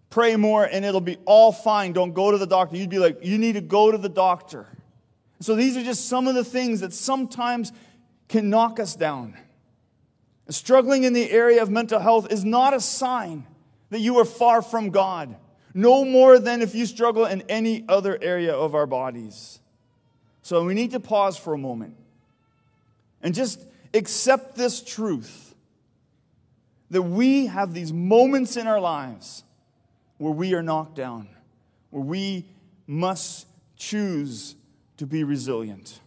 pray 0.09 0.37
more 0.37 0.65
and 0.65 0.83
it'll 0.83 1.03
be 1.03 1.19
all 1.27 1.53
fine. 1.53 1.93
Don't 1.93 2.15
go 2.15 2.31
to 2.31 2.39
the 2.39 2.47
doctor. 2.47 2.79
You'd 2.79 2.89
be 2.89 2.99
like, 2.99 3.25
you 3.25 3.37
need 3.37 3.55
to 3.55 3.61
go 3.61 3.91
to 3.91 3.99
the 3.99 4.09
doctor. 4.09 4.69
So 5.41 5.55
these 5.55 5.77
are 5.77 5.83
just 5.83 6.09
some 6.09 6.29
of 6.29 6.35
the 6.35 6.45
things 6.45 6.81
that 6.81 6.95
sometimes 6.95 7.73
can 8.29 8.49
knock 8.49 8.81
us 8.81 8.97
down. 8.97 9.37
Struggling 10.49 11.05
in 11.05 11.13
the 11.15 11.31
area 11.31 11.63
of 11.63 11.71
mental 11.71 11.99
health 11.99 12.31
is 12.31 12.45
not 12.45 12.75
a 12.75 12.81
sign 12.81 13.47
that 13.91 14.01
you 14.01 14.19
are 14.19 14.25
far 14.25 14.61
from 14.61 14.91
God, 14.91 15.37
no 15.73 16.05
more 16.05 16.39
than 16.39 16.61
if 16.61 16.75
you 16.75 16.85
struggle 16.87 17.25
in 17.25 17.43
any 17.49 17.85
other 17.89 18.19
area 18.21 18.55
of 18.55 18.75
our 18.75 18.87
bodies. 18.87 19.61
So 20.43 20.63
we 20.65 20.75
need 20.75 20.91
to 20.91 21.01
pause 21.01 21.39
for 21.39 21.55
a 21.55 21.59
moment 21.59 21.97
and 23.23 23.35
just 23.35 23.61
accept 23.95 24.57
this 24.57 24.83
truth 24.83 25.55
that 26.91 27.03
we 27.03 27.47
have 27.47 27.73
these 27.73 27.93
moments 27.93 28.57
in 28.57 28.67
our 28.67 28.81
lives 28.81 29.45
where 30.19 30.33
we 30.33 30.55
are 30.55 30.63
knocked 30.63 30.95
down, 30.95 31.29
where 31.91 32.03
we 32.03 32.45
must 32.87 33.47
choose 33.77 34.55
to 34.99 35.07
be 35.07 35.25
resilient. 35.25 35.99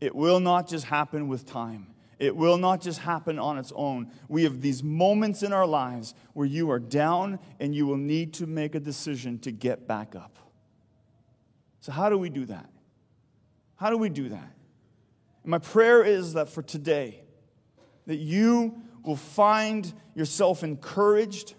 It 0.00 0.14
will 0.14 0.40
not 0.40 0.68
just 0.68 0.86
happen 0.86 1.28
with 1.28 1.46
time. 1.46 1.86
It 2.18 2.34
will 2.34 2.58
not 2.58 2.80
just 2.80 3.00
happen 3.00 3.38
on 3.38 3.58
its 3.58 3.72
own. 3.76 4.10
We 4.28 4.42
have 4.42 4.60
these 4.60 4.82
moments 4.82 5.42
in 5.42 5.52
our 5.52 5.66
lives 5.66 6.14
where 6.32 6.46
you 6.46 6.70
are 6.70 6.80
down 6.80 7.38
and 7.60 7.74
you 7.74 7.86
will 7.86 7.96
need 7.96 8.34
to 8.34 8.46
make 8.46 8.74
a 8.74 8.80
decision 8.80 9.38
to 9.40 9.52
get 9.52 9.86
back 9.86 10.16
up. 10.16 10.36
So, 11.80 11.92
how 11.92 12.10
do 12.10 12.18
we 12.18 12.28
do 12.28 12.44
that? 12.46 12.68
How 13.76 13.90
do 13.90 13.96
we 13.96 14.08
do 14.08 14.30
that? 14.30 14.52
And 15.44 15.50
my 15.50 15.58
prayer 15.58 16.02
is 16.02 16.34
that 16.34 16.48
for 16.48 16.62
today, 16.62 17.22
that 18.06 18.16
you 18.16 18.82
will 19.04 19.16
find 19.16 19.92
yourself 20.16 20.64
encouraged, 20.64 21.54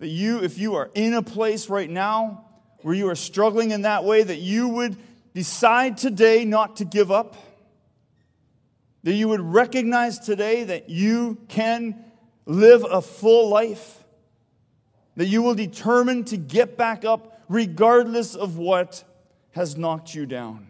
that 0.00 0.08
you, 0.08 0.42
if 0.42 0.58
you 0.58 0.74
are 0.74 0.90
in 0.94 1.14
a 1.14 1.22
place 1.22 1.70
right 1.70 1.88
now 1.88 2.44
where 2.82 2.94
you 2.94 3.08
are 3.08 3.14
struggling 3.14 3.70
in 3.70 3.82
that 3.82 4.04
way, 4.04 4.22
that 4.22 4.38
you 4.38 4.68
would 4.68 4.96
decide 5.32 5.96
today 5.96 6.44
not 6.44 6.76
to 6.76 6.84
give 6.84 7.12
up 7.12 7.36
that 9.06 9.14
you 9.14 9.28
would 9.28 9.40
recognize 9.40 10.18
today 10.18 10.64
that 10.64 10.90
you 10.90 11.38
can 11.46 11.94
live 12.44 12.84
a 12.90 13.00
full 13.00 13.48
life. 13.48 14.02
that 15.14 15.26
you 15.26 15.42
will 15.42 15.54
determine 15.54 16.24
to 16.24 16.36
get 16.36 16.76
back 16.76 17.04
up 17.04 17.40
regardless 17.48 18.34
of 18.34 18.58
what 18.58 19.04
has 19.52 19.76
knocked 19.76 20.12
you 20.12 20.26
down. 20.26 20.66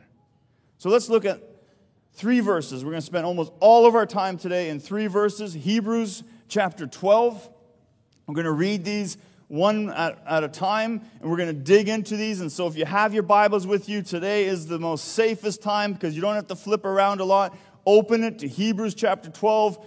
So 0.77 0.91
let's 0.91 1.09
look 1.09 1.25
at 1.25 1.41
three 2.13 2.41
verses. 2.41 2.85
We're 2.85 2.91
going 2.91 3.01
to 3.01 3.07
spend 3.07 3.25
almost 3.25 3.53
all 3.59 3.87
of 3.87 3.95
our 3.95 4.05
time 4.05 4.37
today 4.37 4.69
in 4.69 4.81
three 4.81 5.07
verses 5.07 5.55
Hebrews 5.55 6.23
chapter 6.47 6.87
12. 6.87 7.49
We're 8.27 8.35
going 8.35 8.45
to 8.45 8.53
read 8.53 8.85
these 8.85 9.17
one 9.49 9.89
at, 9.91 10.23
at 10.27 10.45
a 10.45 10.49
time, 10.49 11.01
and 11.23 11.31
we're 11.31 11.39
going 11.39 11.49
to 11.49 11.55
dig 11.55 11.89
into 11.89 12.19
these. 12.19 12.43
And 12.43 12.53
so, 12.53 12.67
if 12.67 12.77
you 12.77 12.85
have 12.85 13.15
your 13.15 13.23
Bibles 13.23 13.67
with 13.67 13.89
you, 13.89 14.03
today 14.03 14.45
is 14.45 14.67
the 14.67 14.79
most 14.79 15.15
safest 15.15 15.63
time 15.63 15.95
because 15.95 16.15
you 16.15 16.21
don't 16.21 16.35
have 16.35 16.49
to 16.49 16.57
flip 16.57 16.85
around 16.85 17.21
a 17.21 17.25
lot. 17.25 17.57
Open 17.87 18.25
it 18.25 18.41
to 18.41 18.49
Hebrews 18.49 18.95
chapter 18.95 19.31
12, 19.31 19.79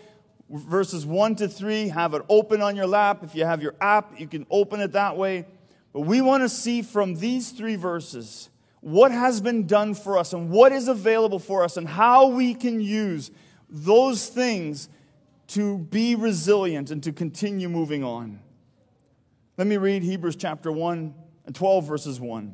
verses 0.50 1.06
1 1.06 1.36
to 1.36 1.50
3. 1.50 1.90
Have 1.90 2.14
it 2.14 2.22
open 2.30 2.62
on 2.62 2.76
your 2.78 2.88
lap. 2.88 3.24
If 3.24 3.36
you 3.36 3.44
have 3.44 3.62
your 3.62 3.76
app, 3.82 4.20
you 4.20 4.28
can 4.28 4.48
open 4.50 4.80
it 4.80 4.94
that 4.94 5.18
way. 5.18 5.46
But 5.92 6.02
we 6.02 6.22
want 6.22 6.44
to 6.44 6.50
see 6.50 6.82
from 6.82 7.16
these 7.16 7.52
three 7.52 7.76
verses 7.76 8.50
what 8.82 9.12
has 9.12 9.42
been 9.42 9.68
done 9.68 9.94
for 9.94 10.18
us 10.18 10.32
and 10.32 10.50
what 10.50 10.72
is 10.72 10.88
available 10.88 11.40
for 11.40 11.64
us 11.64 11.76
and 11.76 11.88
how 11.88 12.28
we 12.28 12.54
can 12.54 12.80
use 12.80 13.32
those 13.70 14.28
things 14.28 14.88
to 15.48 15.78
be 15.78 16.16
resilient 16.16 16.92
and 16.92 17.04
to 17.04 17.12
continue 17.12 17.68
moving 17.68 18.04
on. 18.04 18.40
Let 19.58 19.68
me 19.68 19.78
read 19.78 20.04
Hebrews 20.04 20.38
chapter 20.38 20.72
1 20.72 21.14
and 21.48 21.56
12, 21.56 21.86
verses 21.86 22.20
1. 22.20 22.54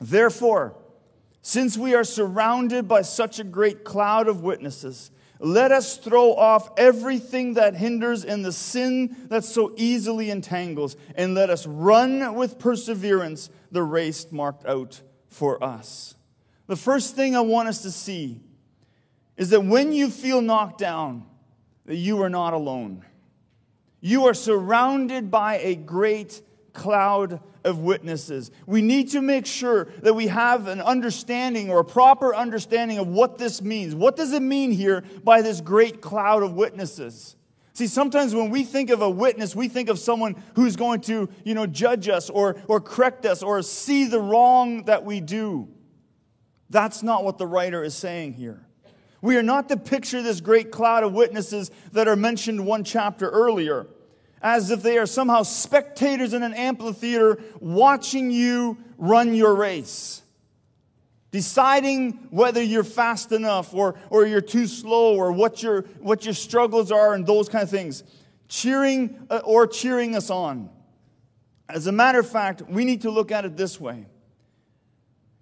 Therefore, 0.00 0.74
since 1.42 1.76
we 1.76 1.94
are 1.94 2.04
surrounded 2.04 2.88
by 2.88 3.02
such 3.02 3.38
a 3.38 3.44
great 3.44 3.84
cloud 3.84 4.28
of 4.28 4.42
witnesses, 4.42 5.10
let 5.40 5.70
us 5.70 5.96
throw 5.96 6.34
off 6.34 6.70
everything 6.76 7.54
that 7.54 7.76
hinders 7.76 8.24
and 8.24 8.44
the 8.44 8.52
sin 8.52 9.16
that 9.28 9.44
so 9.44 9.72
easily 9.76 10.30
entangles, 10.30 10.96
and 11.14 11.34
let 11.34 11.48
us 11.48 11.66
run 11.66 12.34
with 12.34 12.58
perseverance 12.58 13.50
the 13.70 13.82
race 13.82 14.26
marked 14.32 14.66
out 14.66 15.00
for 15.28 15.62
us. 15.62 16.16
The 16.66 16.76
first 16.76 17.14
thing 17.14 17.36
I 17.36 17.40
want 17.40 17.68
us 17.68 17.82
to 17.82 17.90
see 17.90 18.40
is 19.36 19.50
that 19.50 19.60
when 19.60 19.92
you 19.92 20.10
feel 20.10 20.42
knocked 20.42 20.78
down, 20.78 21.24
that 21.86 21.96
you 21.96 22.20
are 22.22 22.28
not 22.28 22.52
alone. 22.52 23.04
You 24.00 24.26
are 24.26 24.34
surrounded 24.34 25.30
by 25.30 25.58
a 25.58 25.74
great 25.74 26.42
cloud 26.72 27.40
of 27.68 27.78
witnesses. 27.78 28.50
We 28.66 28.82
need 28.82 29.10
to 29.10 29.22
make 29.22 29.46
sure 29.46 29.84
that 30.02 30.14
we 30.14 30.26
have 30.26 30.66
an 30.66 30.80
understanding 30.80 31.70
or 31.70 31.80
a 31.80 31.84
proper 31.84 32.34
understanding 32.34 32.98
of 32.98 33.06
what 33.06 33.38
this 33.38 33.62
means. 33.62 33.94
What 33.94 34.16
does 34.16 34.32
it 34.32 34.42
mean 34.42 34.72
here 34.72 35.04
by 35.22 35.42
this 35.42 35.60
great 35.60 36.00
cloud 36.00 36.42
of 36.42 36.54
witnesses? 36.54 37.36
See, 37.74 37.86
sometimes 37.86 38.34
when 38.34 38.50
we 38.50 38.64
think 38.64 38.90
of 38.90 39.02
a 39.02 39.08
witness, 39.08 39.54
we 39.54 39.68
think 39.68 39.88
of 39.88 40.00
someone 40.00 40.34
who's 40.56 40.74
going 40.74 41.02
to, 41.02 41.28
you 41.44 41.54
know, 41.54 41.66
judge 41.66 42.08
us 42.08 42.28
or, 42.28 42.56
or 42.66 42.80
correct 42.80 43.24
us 43.24 43.40
or 43.40 43.62
see 43.62 44.06
the 44.06 44.20
wrong 44.20 44.84
that 44.86 45.04
we 45.04 45.20
do. 45.20 45.68
That's 46.70 47.04
not 47.04 47.24
what 47.24 47.38
the 47.38 47.46
writer 47.46 47.84
is 47.84 47.94
saying 47.94 48.32
here. 48.32 48.66
We 49.20 49.36
are 49.36 49.42
not 49.42 49.68
to 49.68 49.76
picture 49.76 50.22
this 50.22 50.40
great 50.40 50.70
cloud 50.70 51.04
of 51.04 51.12
witnesses 51.12 51.70
that 51.92 52.08
are 52.08 52.16
mentioned 52.16 52.66
one 52.66 52.82
chapter 52.82 53.28
earlier 53.28 53.86
as 54.42 54.70
if 54.70 54.82
they 54.82 54.98
are 54.98 55.06
somehow 55.06 55.42
spectators 55.42 56.32
in 56.32 56.42
an 56.42 56.54
amphitheater 56.54 57.42
watching 57.60 58.30
you 58.30 58.78
run 58.96 59.34
your 59.34 59.54
race, 59.54 60.22
deciding 61.30 62.12
whether 62.30 62.62
you're 62.62 62.84
fast 62.84 63.32
enough 63.32 63.74
or, 63.74 63.96
or 64.10 64.26
you're 64.26 64.40
too 64.40 64.66
slow 64.66 65.16
or 65.16 65.32
what 65.32 65.62
your, 65.62 65.82
what 66.00 66.24
your 66.24 66.34
struggles 66.34 66.90
are 66.92 67.14
and 67.14 67.26
those 67.26 67.48
kind 67.48 67.62
of 67.62 67.70
things, 67.70 68.04
cheering 68.48 69.26
uh, 69.30 69.40
or 69.44 69.66
cheering 69.66 70.14
us 70.14 70.30
on. 70.30 70.70
As 71.68 71.86
a 71.86 71.92
matter 71.92 72.20
of 72.20 72.28
fact, 72.28 72.62
we 72.68 72.84
need 72.84 73.02
to 73.02 73.10
look 73.10 73.30
at 73.30 73.44
it 73.44 73.56
this 73.56 73.80
way. 73.80 74.06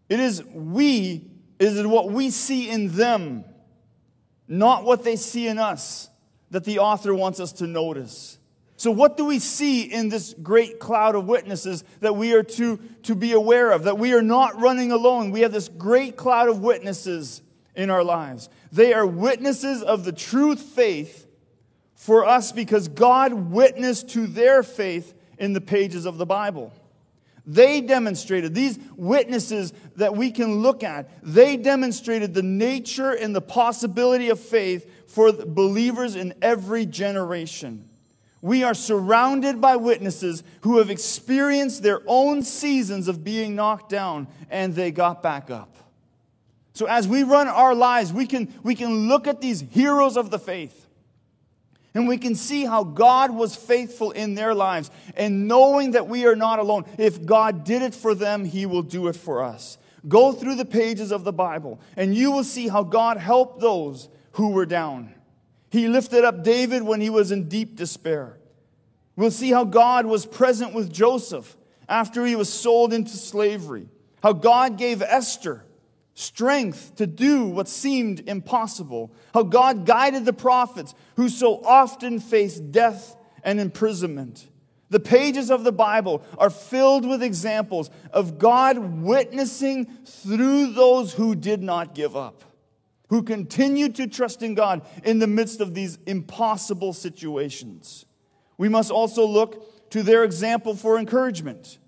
It 0.08 0.20
is 0.20 0.42
we, 0.44 1.30
is 1.58 1.78
it 1.78 1.86
what 1.86 2.10
we 2.10 2.30
see 2.30 2.68
in 2.68 2.88
them 2.88 3.44
not 4.48 4.84
what 4.84 5.04
they 5.04 5.16
see 5.16 5.48
in 5.48 5.58
us 5.58 6.08
that 6.50 6.64
the 6.64 6.78
author 6.78 7.14
wants 7.14 7.40
us 7.40 7.52
to 7.52 7.66
notice. 7.66 8.38
So, 8.78 8.90
what 8.90 9.16
do 9.16 9.24
we 9.24 9.38
see 9.38 9.82
in 9.82 10.10
this 10.10 10.34
great 10.42 10.78
cloud 10.78 11.14
of 11.14 11.26
witnesses 11.26 11.82
that 12.00 12.14
we 12.14 12.34
are 12.34 12.42
to, 12.42 12.78
to 13.04 13.14
be 13.14 13.32
aware 13.32 13.70
of? 13.70 13.84
That 13.84 13.98
we 13.98 14.12
are 14.12 14.22
not 14.22 14.60
running 14.60 14.92
alone. 14.92 15.30
We 15.30 15.40
have 15.40 15.52
this 15.52 15.68
great 15.68 16.16
cloud 16.16 16.48
of 16.48 16.60
witnesses 16.60 17.40
in 17.74 17.88
our 17.88 18.04
lives. 18.04 18.50
They 18.72 18.92
are 18.92 19.06
witnesses 19.06 19.82
of 19.82 20.04
the 20.04 20.12
true 20.12 20.56
faith 20.56 21.26
for 21.94 22.26
us 22.26 22.52
because 22.52 22.88
God 22.88 23.32
witnessed 23.32 24.10
to 24.10 24.26
their 24.26 24.62
faith 24.62 25.14
in 25.38 25.54
the 25.54 25.60
pages 25.60 26.04
of 26.04 26.18
the 26.18 26.26
Bible. 26.26 26.72
They 27.46 27.80
demonstrated, 27.80 28.54
these 28.54 28.78
witnesses 28.96 29.72
that 29.96 30.16
we 30.16 30.32
can 30.32 30.62
look 30.62 30.82
at, 30.82 31.08
they 31.22 31.56
demonstrated 31.56 32.34
the 32.34 32.42
nature 32.42 33.12
and 33.12 33.34
the 33.34 33.40
possibility 33.40 34.30
of 34.30 34.40
faith 34.40 35.08
for 35.08 35.32
believers 35.32 36.16
in 36.16 36.34
every 36.42 36.84
generation. 36.84 37.88
We 38.46 38.62
are 38.62 38.74
surrounded 38.74 39.60
by 39.60 39.74
witnesses 39.74 40.44
who 40.60 40.78
have 40.78 40.88
experienced 40.88 41.82
their 41.82 42.00
own 42.06 42.44
seasons 42.44 43.08
of 43.08 43.24
being 43.24 43.56
knocked 43.56 43.88
down 43.88 44.28
and 44.48 44.72
they 44.72 44.92
got 44.92 45.20
back 45.20 45.50
up. 45.50 45.74
So 46.72 46.86
as 46.86 47.08
we 47.08 47.24
run 47.24 47.48
our 47.48 47.74
lives, 47.74 48.12
we 48.12 48.24
can, 48.24 48.54
we 48.62 48.76
can 48.76 49.08
look 49.08 49.26
at 49.26 49.40
these 49.40 49.62
heroes 49.72 50.16
of 50.16 50.30
the 50.30 50.38
faith 50.38 50.86
and 51.92 52.06
we 52.06 52.18
can 52.18 52.36
see 52.36 52.64
how 52.64 52.84
God 52.84 53.32
was 53.32 53.56
faithful 53.56 54.12
in 54.12 54.36
their 54.36 54.54
lives. 54.54 54.92
And 55.16 55.48
knowing 55.48 55.90
that 55.90 56.06
we 56.06 56.24
are 56.26 56.36
not 56.36 56.60
alone, 56.60 56.84
if 56.98 57.26
God 57.26 57.64
did 57.64 57.82
it 57.82 57.96
for 57.96 58.14
them, 58.14 58.44
He 58.44 58.64
will 58.64 58.82
do 58.82 59.08
it 59.08 59.16
for 59.16 59.42
us. 59.42 59.76
Go 60.06 60.30
through 60.30 60.54
the 60.54 60.64
pages 60.64 61.10
of 61.10 61.24
the 61.24 61.32
Bible, 61.32 61.80
and 61.96 62.14
you 62.14 62.30
will 62.30 62.44
see 62.44 62.68
how 62.68 62.84
God 62.84 63.16
helped 63.16 63.58
those 63.58 64.08
who 64.32 64.50
were 64.50 64.66
down. 64.66 65.15
He 65.76 65.88
lifted 65.88 66.24
up 66.24 66.42
David 66.42 66.82
when 66.82 67.02
he 67.02 67.10
was 67.10 67.30
in 67.30 67.50
deep 67.50 67.76
despair. 67.76 68.38
We'll 69.14 69.30
see 69.30 69.50
how 69.50 69.64
God 69.64 70.06
was 70.06 70.24
present 70.24 70.72
with 70.72 70.90
Joseph 70.90 71.54
after 71.86 72.24
he 72.24 72.34
was 72.34 72.50
sold 72.50 72.94
into 72.94 73.14
slavery. 73.14 73.90
How 74.22 74.32
God 74.32 74.78
gave 74.78 75.02
Esther 75.02 75.64
strength 76.14 76.96
to 76.96 77.06
do 77.06 77.44
what 77.44 77.68
seemed 77.68 78.26
impossible. 78.26 79.12
How 79.34 79.42
God 79.42 79.84
guided 79.84 80.24
the 80.24 80.32
prophets 80.32 80.94
who 81.16 81.28
so 81.28 81.62
often 81.62 82.20
faced 82.20 82.72
death 82.72 83.14
and 83.44 83.60
imprisonment. 83.60 84.48
The 84.88 84.98
pages 84.98 85.50
of 85.50 85.62
the 85.62 85.72
Bible 85.72 86.22
are 86.38 86.48
filled 86.48 87.06
with 87.06 87.22
examples 87.22 87.90
of 88.14 88.38
God 88.38 88.78
witnessing 88.78 89.84
through 90.06 90.72
those 90.72 91.12
who 91.12 91.34
did 91.34 91.62
not 91.62 91.94
give 91.94 92.16
up, 92.16 92.44
who 93.08 93.22
continue 93.22 93.88
to 93.90 94.06
trust 94.06 94.42
in 94.42 94.54
God 94.54 94.82
in 95.04 95.18
the 95.18 95.26
midst 95.26 95.60
of 95.60 95.74
these 95.74 95.98
impossible 96.06 96.92
situations. 96.92 98.04
We 98.58 98.68
must 98.68 98.90
also 98.90 99.26
look 99.26 99.90
to 99.90 100.02
their 100.02 100.24
example 100.24 100.74
for 100.74 100.98
encouragement. 100.98 101.78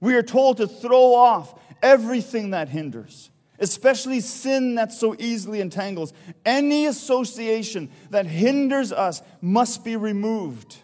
We 0.00 0.14
are 0.14 0.22
told 0.22 0.56
to 0.58 0.66
throw 0.66 1.14
off 1.14 1.58
everything 1.82 2.50
that 2.50 2.68
hinders 2.68 3.30
especially 3.62 4.18
sin 4.18 4.74
that 4.74 4.92
so 4.92 5.14
easily 5.18 5.60
entangles. 5.60 6.12
Any 6.44 6.86
association 6.86 7.90
that 8.10 8.26
hinders 8.26 8.92
us 8.92 9.22
must 9.40 9.84
be 9.84 9.96
removed. 9.96 10.76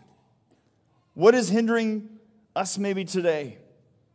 What 1.14 1.35
is 1.35 1.49
hindering 1.49 2.09
us 2.54 2.78
maybe 2.78 3.04
today? 3.04 3.59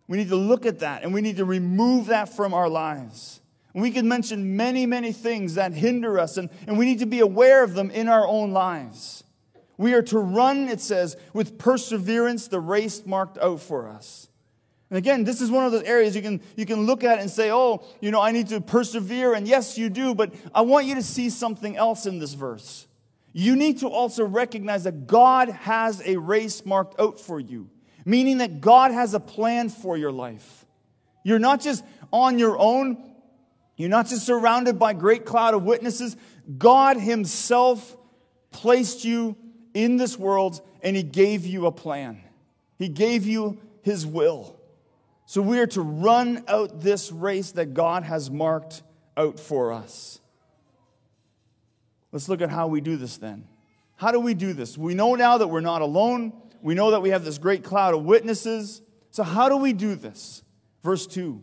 We 0.07 0.17
need 0.17 0.29
to 0.29 0.37
look 0.37 0.65
at 0.65 0.79
that 0.79 1.03
and 1.03 1.13
we 1.13 1.19
need 1.19 1.37
to 1.37 1.45
remove 1.45 2.07
that 2.07 2.29
from 2.29 2.53
our 2.53 2.69
lives. 2.69 3.41
We 3.73 3.91
can 3.91 4.07
mention 4.07 4.55
many, 4.55 4.85
many 4.85 5.11
things 5.11 5.55
that 5.55 5.73
hinder 5.73 6.19
us, 6.19 6.37
and, 6.37 6.49
and 6.67 6.77
we 6.77 6.85
need 6.85 6.99
to 6.99 7.07
be 7.07 7.21
aware 7.21 7.63
of 7.63 7.73
them 7.73 7.89
in 7.89 8.07
our 8.07 8.27
own 8.27 8.51
lives. 8.51 9.23
We 9.77 9.93
are 9.95 10.03
to 10.03 10.19
run, 10.19 10.69
it 10.69 10.79
says, 10.79 11.17
with 11.33 11.57
perseverance 11.57 12.47
the 12.47 12.59
race 12.59 13.05
marked 13.05 13.39
out 13.39 13.61
for 13.61 13.87
us. 13.87 14.29
And 14.91 14.99
again, 14.99 15.23
this 15.23 15.41
is 15.41 15.49
one 15.49 15.65
of 15.65 15.71
those 15.71 15.83
areas 15.83 16.15
you 16.15 16.21
can, 16.21 16.39
you 16.55 16.67
can 16.67 16.85
look 16.85 17.03
at 17.03 17.17
and 17.17 17.27
say, 17.27 17.49
oh, 17.51 17.83
you 17.99 18.11
know, 18.11 18.21
I 18.21 18.31
need 18.31 18.49
to 18.49 18.61
persevere. 18.61 19.33
And 19.33 19.47
yes, 19.47 19.75
you 19.75 19.89
do, 19.89 20.13
but 20.13 20.31
I 20.53 20.61
want 20.61 20.85
you 20.85 20.93
to 20.93 21.01
see 21.01 21.31
something 21.31 21.75
else 21.75 22.05
in 22.05 22.19
this 22.19 22.33
verse. 22.33 22.87
You 23.31 23.55
need 23.55 23.79
to 23.79 23.87
also 23.87 24.23
recognize 24.23 24.83
that 24.83 25.07
God 25.07 25.49
has 25.49 25.99
a 26.05 26.17
race 26.17 26.63
marked 26.63 26.99
out 26.99 27.19
for 27.19 27.39
you, 27.39 27.71
meaning 28.05 28.37
that 28.37 28.61
God 28.61 28.91
has 28.91 29.15
a 29.15 29.19
plan 29.19 29.69
for 29.69 29.97
your 29.97 30.11
life. 30.11 30.67
You're 31.23 31.39
not 31.39 31.59
just 31.59 31.83
on 32.11 32.37
your 32.37 32.59
own, 32.59 33.12
you're 33.75 33.89
not 33.89 34.07
just 34.07 34.25
surrounded 34.25 34.77
by 34.77 34.93
great 34.93 35.25
cloud 35.25 35.53
of 35.53 35.63
witnesses. 35.63 36.15
God 36.57 36.97
Himself 36.97 37.97
placed 38.51 39.03
you 39.03 39.35
in 39.73 39.97
this 39.97 40.17
world 40.17 40.61
and 40.81 40.95
He 40.95 41.03
gave 41.03 41.45
you 41.45 41.65
a 41.65 41.71
plan, 41.71 42.21
He 42.77 42.89
gave 42.89 43.25
you 43.25 43.59
His 43.81 44.05
will. 44.05 44.59
So 45.25 45.41
we 45.41 45.59
are 45.59 45.67
to 45.67 45.81
run 45.81 46.43
out 46.47 46.81
this 46.81 47.11
race 47.11 47.51
that 47.53 47.73
God 47.73 48.03
has 48.03 48.29
marked 48.29 48.83
out 49.15 49.39
for 49.39 49.71
us. 49.71 50.19
Let's 52.11 52.29
look 52.29 52.41
at 52.41 52.49
how 52.49 52.67
we 52.67 52.81
do 52.81 52.97
this 52.97 53.17
then. 53.17 53.47
How 53.95 54.11
do 54.11 54.19
we 54.19 54.33
do 54.33 54.53
this? 54.53 54.77
We 54.77 54.93
know 54.93 55.15
now 55.15 55.37
that 55.37 55.47
we're 55.47 55.61
not 55.61 55.81
alone. 55.81 56.33
We 56.61 56.75
know 56.75 56.91
that 56.91 57.01
we 57.01 57.09
have 57.09 57.25
this 57.25 57.37
great 57.37 57.63
cloud 57.63 57.93
of 57.93 58.03
witnesses. 58.03 58.81
So, 59.11 59.23
how 59.23 59.49
do 59.49 59.57
we 59.57 59.73
do 59.73 59.95
this? 59.95 60.43
Verse 60.83 61.07
2 61.07 61.41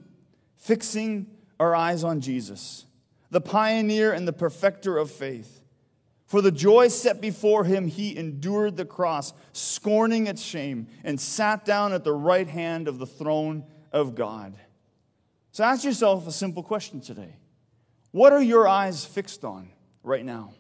fixing 0.57 1.27
our 1.61 1.77
eyes 1.77 2.03
on 2.03 2.23
Jesus, 2.23 2.87
the 3.31 3.41
pioneer 3.41 4.13
and 4.13 4.27
the 4.27 4.33
perfecter 4.33 4.97
of 4.97 5.11
faith. 5.11 5.63
For 6.25 6.41
the 6.41 6.51
joy 6.51 6.89
set 6.89 7.21
before 7.21 7.65
him, 7.65 7.87
he 7.87 8.17
endured 8.17 8.77
the 8.77 8.85
cross, 8.85 9.35
scorning 9.53 10.27
its 10.27 10.43
shame, 10.43 10.89
and 11.05 11.21
sat 11.21 11.65
down 11.65 11.93
at 11.93 12.03
the 12.03 12.13
right 12.13 12.49
hand 12.49 12.89
of 12.89 12.99
the 12.99 13.07
throne 13.07 13.65
of 13.93 14.15
God. 14.15 14.55
So 15.53 15.65
ask 15.65 15.85
yourself 15.85 16.27
a 16.27 16.33
simple 16.33 16.63
question 16.63 17.01
today 17.01 17.37
What 18.11 18.33
are 18.33 18.43
your 18.43 18.67
eyes 18.67 19.05
fixed 19.05 19.45
on 19.45 19.69
right 20.03 20.25
now? 20.25 20.55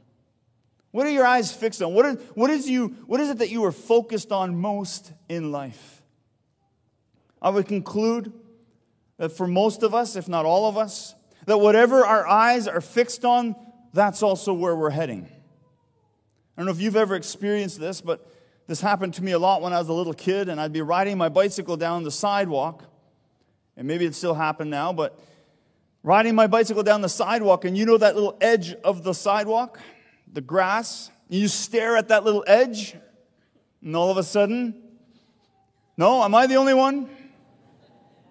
What 0.90 1.07
are 1.07 1.11
your 1.11 1.25
eyes 1.25 1.52
fixed 1.52 1.80
on? 1.80 1.95
What, 1.95 2.04
are, 2.04 2.14
what, 2.35 2.50
is 2.50 2.69
you, 2.69 2.88
what 3.07 3.21
is 3.21 3.30
it 3.30 3.38
that 3.38 3.49
you 3.49 3.64
are 3.64 3.73
focused 3.73 4.33
on 4.33 4.57
most 4.57 5.12
in 5.28 5.52
life? 5.52 6.02
I 7.40 7.50
would 7.50 7.69
conclude 7.69 8.33
that 9.20 9.28
for 9.28 9.46
most 9.46 9.82
of 9.82 9.94
us, 9.94 10.16
if 10.16 10.28
not 10.28 10.46
all 10.46 10.66
of 10.66 10.78
us, 10.78 11.14
that 11.44 11.58
whatever 11.58 12.06
our 12.06 12.26
eyes 12.26 12.66
are 12.66 12.80
fixed 12.80 13.22
on, 13.22 13.54
that's 13.92 14.22
also 14.22 14.54
where 14.54 14.74
we're 14.74 14.88
heading. 14.88 15.28
I 15.28 16.60
don't 16.60 16.64
know 16.64 16.72
if 16.72 16.80
you've 16.80 16.96
ever 16.96 17.14
experienced 17.14 17.78
this, 17.78 18.00
but 18.00 18.26
this 18.66 18.80
happened 18.80 19.12
to 19.14 19.22
me 19.22 19.32
a 19.32 19.38
lot 19.38 19.60
when 19.60 19.74
I 19.74 19.78
was 19.78 19.88
a 19.88 19.92
little 19.92 20.14
kid, 20.14 20.48
and 20.48 20.58
I'd 20.58 20.72
be 20.72 20.80
riding 20.80 21.18
my 21.18 21.28
bicycle 21.28 21.76
down 21.76 22.02
the 22.02 22.10
sidewalk, 22.10 22.82
and 23.76 23.86
maybe 23.86 24.06
it 24.06 24.14
still 24.14 24.32
happened 24.32 24.70
now, 24.70 24.94
but 24.94 25.20
riding 26.02 26.34
my 26.34 26.46
bicycle 26.46 26.82
down 26.82 27.02
the 27.02 27.08
sidewalk, 27.10 27.66
and 27.66 27.76
you 27.76 27.84
know 27.84 27.98
that 27.98 28.14
little 28.14 28.38
edge 28.40 28.72
of 28.82 29.04
the 29.04 29.12
sidewalk? 29.12 29.78
the 30.32 30.40
grass, 30.40 31.10
you 31.28 31.48
stare 31.48 31.96
at 31.96 32.08
that 32.08 32.24
little 32.24 32.44
edge, 32.46 32.96
and 33.82 33.96
all 33.96 34.10
of 34.10 34.16
a 34.16 34.22
sudden, 34.22 34.74
no, 35.96 36.22
am 36.22 36.34
I 36.34 36.46
the 36.46 36.54
only 36.54 36.74
one? 36.74 37.10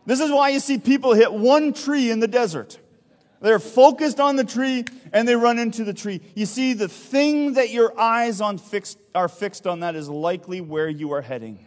This 0.10 0.22
is 0.22 0.32
why 0.32 0.50
you 0.50 0.60
see 0.60 0.80
people 0.80 1.14
hit 1.14 1.32
one 1.32 1.72
tree 1.72 2.10
in 2.10 2.20
the 2.20 2.28
desert. 2.28 2.80
They're 3.42 3.60
focused 3.60 4.20
on 4.20 4.38
the 4.38 4.44
tree 4.44 4.86
and 5.14 5.28
they 5.28 5.36
run 5.36 5.60
into 5.60 5.84
the 5.84 5.94
tree. 5.94 6.22
You 6.34 6.48
see, 6.48 6.74
the 6.74 6.88
thing 6.88 7.54
that 7.54 7.70
your 7.70 7.94
eyes 7.96 8.42
on 8.42 8.58
fixed, 8.58 8.98
are 9.14 9.28
fixed 9.28 9.68
on 9.68 9.82
that 9.82 9.96
is 9.96 10.10
likely 10.10 10.62
where 10.62 10.90
you 10.90 11.14
are 11.14 11.22
heading. 11.22 11.64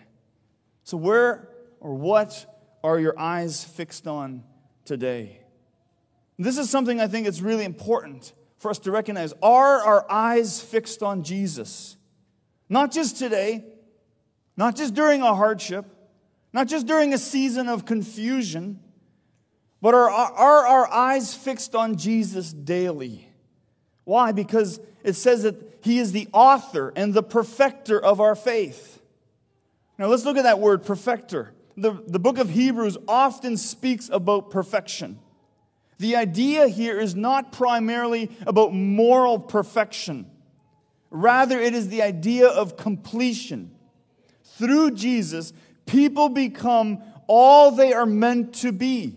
So, 0.83 0.97
where 0.97 1.51
or 1.79 1.95
what 1.95 2.45
are 2.83 2.99
your 2.99 3.17
eyes 3.17 3.63
fixed 3.63 4.09
on 4.09 4.43
today? 4.85 5.39
This 6.37 6.59
is 6.59 6.69
something 6.69 7.01
I 7.01 7.07
think 7.07 7.29
is 7.29 7.43
really 7.43 7.65
important 7.65 8.33
for 8.59 8.73
us 8.73 8.81
to 8.81 8.91
recognize 8.91 9.33
are 9.41 9.83
our 9.83 10.05
eyes 10.11 10.61
fixed 10.61 11.01
on 11.05 11.23
Jesus? 11.23 11.97
Not 12.69 12.91
just 12.91 13.19
today, 13.19 13.65
not 14.57 14.75
just 14.75 14.95
during 14.95 15.23
a 15.23 15.33
hardship, 15.33 15.87
not 16.53 16.69
just 16.69 16.87
during 16.87 17.15
a 17.15 17.19
season 17.19 17.69
of 17.69 17.87
confusion, 17.87 18.81
but 19.81 19.95
are, 19.95 20.11
are 20.11 20.67
our 20.67 20.93
eyes 20.93 21.35
fixed 21.35 21.75
on 21.75 21.97
Jesus 21.97 22.53
daily? 22.53 23.29
Why? 24.05 24.33
Because 24.33 24.81
it 25.03 25.15
says 25.15 25.43
that 25.43 25.79
He 25.83 25.99
is 25.99 26.13
the 26.13 26.29
author 26.33 26.93
and 26.95 27.13
the 27.15 27.23
perfecter 27.23 28.01
of 28.01 28.21
our 28.21 28.35
faith. 28.35 29.01
Now 29.99 30.07
let's 30.07 30.25
look 30.25 30.37
at 30.37 30.45
that 30.45 30.61
word, 30.61 30.85
perfecter. 30.85 31.53
The, 31.77 32.03
the 32.07 32.19
book 32.19 32.39
of 32.39 32.51
Hebrews 32.51 32.99
often 33.09 33.57
speaks 33.57 34.09
about 34.11 34.51
perfection. 34.51 35.19
The 35.99 36.17
idea 36.17 36.69
here 36.69 36.99
is 36.99 37.15
not 37.15 37.53
primarily 37.53 38.31
about 38.47 38.75
moral 38.75 39.39
perfection. 39.39 40.31
Rather, 41.11 41.61
it 41.61 41.75
is 41.75 41.89
the 41.89 42.03
idea 42.03 42.49
of 42.49 42.77
completion. 42.77 43.71
Through 44.59 44.93
Jesus, 44.93 45.53
people 45.87 46.29
become 46.29 47.03
all 47.27 47.71
they 47.71 47.93
are 47.93 48.07
meant 48.07 48.55
to 48.57 48.73
be. 48.73 49.17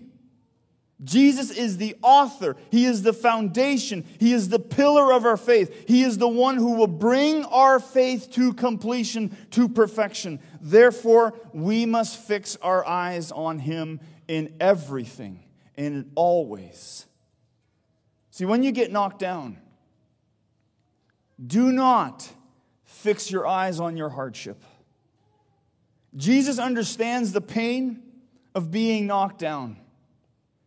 Jesus 1.04 1.52
is 1.52 1.78
the 1.78 1.96
author. 2.02 2.56
He 2.72 2.86
is 2.86 3.04
the 3.04 3.14
foundation. 3.14 4.06
He 4.20 4.32
is 4.32 4.50
the 4.50 4.60
pillar 4.60 5.14
of 5.14 5.26
our 5.26 5.38
faith. 5.38 5.88
He 5.88 6.04
is 6.04 6.18
the 6.18 6.28
one 6.28 6.56
who 6.56 6.76
will 6.76 6.88
bring 6.88 7.44
our 7.46 7.80
faith 7.80 8.32
to 8.32 8.54
completion, 8.54 9.36
to 9.52 9.68
perfection. 9.68 10.40
Therefore, 10.62 11.34
we 11.54 11.86
must 11.86 12.18
fix 12.18 12.56
our 12.62 12.86
eyes 12.88 13.32
on 13.32 13.60
Him 13.60 14.00
in 14.28 14.56
everything 14.60 15.44
and 15.76 16.12
always. 16.16 17.06
See, 18.32 18.46
when 18.46 18.64
you 18.64 18.72
get 18.72 18.92
knocked 18.92 19.20
down, 19.20 19.58
do 21.46 21.72
not 21.72 22.28
fix 22.86 23.30
your 23.30 23.46
eyes 23.46 23.80
on 23.80 23.98
your 23.98 24.10
hardship. 24.10 24.64
Jesus 26.16 26.60
understands 26.60 27.32
the 27.32 27.42
pain 27.42 28.02
of 28.54 28.72
being 28.72 29.08
knocked 29.08 29.40
down, 29.40 29.78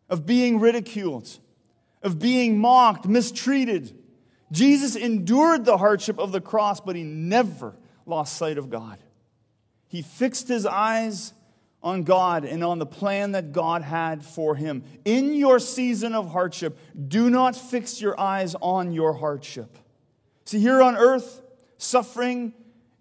of 0.09 0.27
being 0.27 0.61
ridiculed, 0.61 1.29
of 2.03 2.19
being 2.19 2.59
mocked, 2.59 3.07
mistreated. 3.07 3.97
Jesus 4.53 4.95
endured 4.95 5.65
the 5.65 5.79
hardship 5.79 6.19
of 6.19 6.33
the 6.33 6.41
cross, 6.41 6.81
but 6.81 6.97
he 6.97 7.03
never 7.03 7.77
lost 8.07 8.37
sight 8.37 8.59
of 8.59 8.71
God. 8.71 8.99
He 9.89 10.03
fixed 10.03 10.49
his 10.49 10.67
eyes 10.67 11.33
on 11.83 12.03
God 12.03 12.45
and 12.45 12.63
on 12.65 12.79
the 12.79 12.87
plan 12.87 13.33
that 13.33 13.53
God 13.53 13.83
had 13.83 14.25
for 14.25 14.55
him. 14.55 14.83
In 15.05 15.35
your 15.35 15.59
season 15.59 16.15
of 16.15 16.31
hardship, 16.31 16.79
do 17.09 17.31
not 17.31 17.57
fix 17.57 18.01
your 18.01 18.19
eyes 18.19 18.55
on 18.61 18.93
your 18.93 19.15
hardship. 19.15 19.79
See, 20.45 20.61
here 20.61 20.83
on 20.83 20.97
earth, 20.97 21.41
suffering 21.79 22.53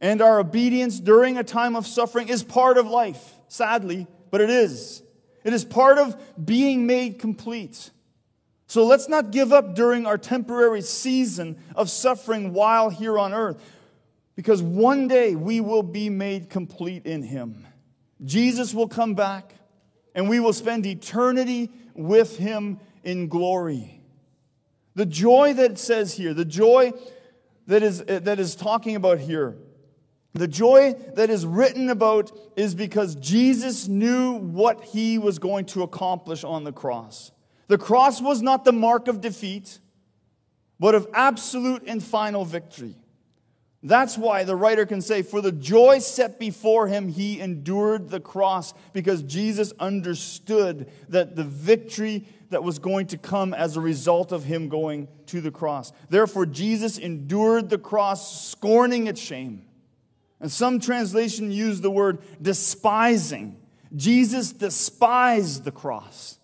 and 0.02 0.22
our 0.22 0.40
obedience 0.40 1.00
during 1.00 1.38
a 1.38 1.44
time 1.44 1.76
of 1.76 1.88
suffering 1.88 2.30
is 2.30 2.44
part 2.44 2.78
of 2.78 2.88
life, 2.88 3.34
sadly, 3.48 4.08
but 4.32 4.42
it 4.42 4.50
is. 4.50 5.02
It 5.44 5.54
is 5.54 5.64
part 5.66 5.98
of 5.98 6.16
being 6.44 6.86
made 6.86 7.20
complete. 7.20 7.92
So 8.68 8.86
let's 8.86 9.08
not 9.08 9.32
give 9.32 9.54
up 9.54 9.76
during 9.76 10.06
our 10.06 10.18
temporary 10.18 10.82
season 10.82 11.58
of 11.76 11.90
suffering 11.90 12.54
while 12.54 12.90
here 12.90 13.18
on 13.18 13.34
earth, 13.34 13.64
because 14.36 14.62
one 14.62 15.08
day 15.08 15.36
we 15.36 15.62
will 15.62 15.84
be 15.84 16.10
made 16.10 16.50
complete 16.50 17.06
in 17.06 17.24
Him. 17.24 17.66
Jesus 18.24 18.74
will 18.74 18.88
come 18.88 19.14
back, 19.14 19.54
and 20.14 20.28
we 20.28 20.40
will 20.40 20.54
spend 20.54 20.86
eternity 20.86 21.70
with 21.94 22.38
him 22.38 22.80
in 23.04 23.28
glory. 23.28 24.02
The 24.96 25.06
joy 25.06 25.54
that 25.54 25.72
it 25.72 25.80
says 25.80 26.14
here, 26.14 26.34
the 26.34 26.46
joy 26.46 26.94
that 27.68 27.84
is, 27.84 28.04
that 28.04 28.40
is 28.40 28.56
talking 28.56 28.96
about 28.96 29.20
here, 29.20 29.56
the 30.38 30.48
joy 30.48 30.94
that 31.16 31.30
is 31.30 31.46
written 31.46 31.90
about 31.90 32.32
is 32.56 32.76
because 32.76 33.16
Jesus 33.16 33.88
knew 33.88 34.34
what 34.34 34.84
he 34.84 35.18
was 35.18 35.40
going 35.40 35.66
to 35.66 35.84
accomplish 35.84 36.44
on 36.44 36.64
the 36.64 36.72
cross. 36.72 37.32
The 37.68 37.78
cross 37.78 38.22
was 38.22 38.42
not 38.42 38.66
the 38.66 38.72
mark 38.72 39.08
of 39.08 39.22
defeat, 39.22 39.80
but 40.80 40.96
of 40.96 41.08
absolute 41.14 41.84
and 41.88 42.04
final 42.04 42.46
victory. 42.46 42.96
That's 43.84 44.18
why 44.18 44.44
the 44.44 44.56
writer 44.56 44.86
can 44.86 45.02
say, 45.02 45.22
For 45.22 45.40
the 45.40 45.52
joy 45.52 46.00
set 46.00 46.40
before 46.40 46.88
him, 46.88 47.08
he 47.10 47.40
endured 47.40 48.10
the 48.10 48.20
cross, 48.20 48.74
because 48.92 49.22
Jesus 49.24 49.72
understood 49.80 50.90
that 51.10 51.36
the 51.36 51.44
victory 51.44 52.26
that 52.50 52.64
was 52.64 52.80
going 52.80 53.08
to 53.08 53.18
come 53.18 53.54
as 53.54 53.78
a 53.78 53.82
result 53.82 54.32
of 54.32 54.44
him 54.44 54.70
going 54.70 55.08
to 55.28 55.42
the 55.42 55.52
cross. 55.52 55.94
Therefore, 56.10 56.46
Jesus 56.46 56.98
endured 56.98 57.70
the 57.70 57.78
cross, 57.78 58.50
scorning 58.50 59.08
its 59.08 59.22
shame. 59.22 59.64
And 60.40 60.52
some 60.52 60.80
translation 60.80 61.52
use 61.52 61.82
the 61.82 61.92
word 61.92 62.20
despising. 62.42 63.60
Jesus 63.96 64.52
despised 64.52 65.64
the 65.64 65.72
cross 65.72 66.38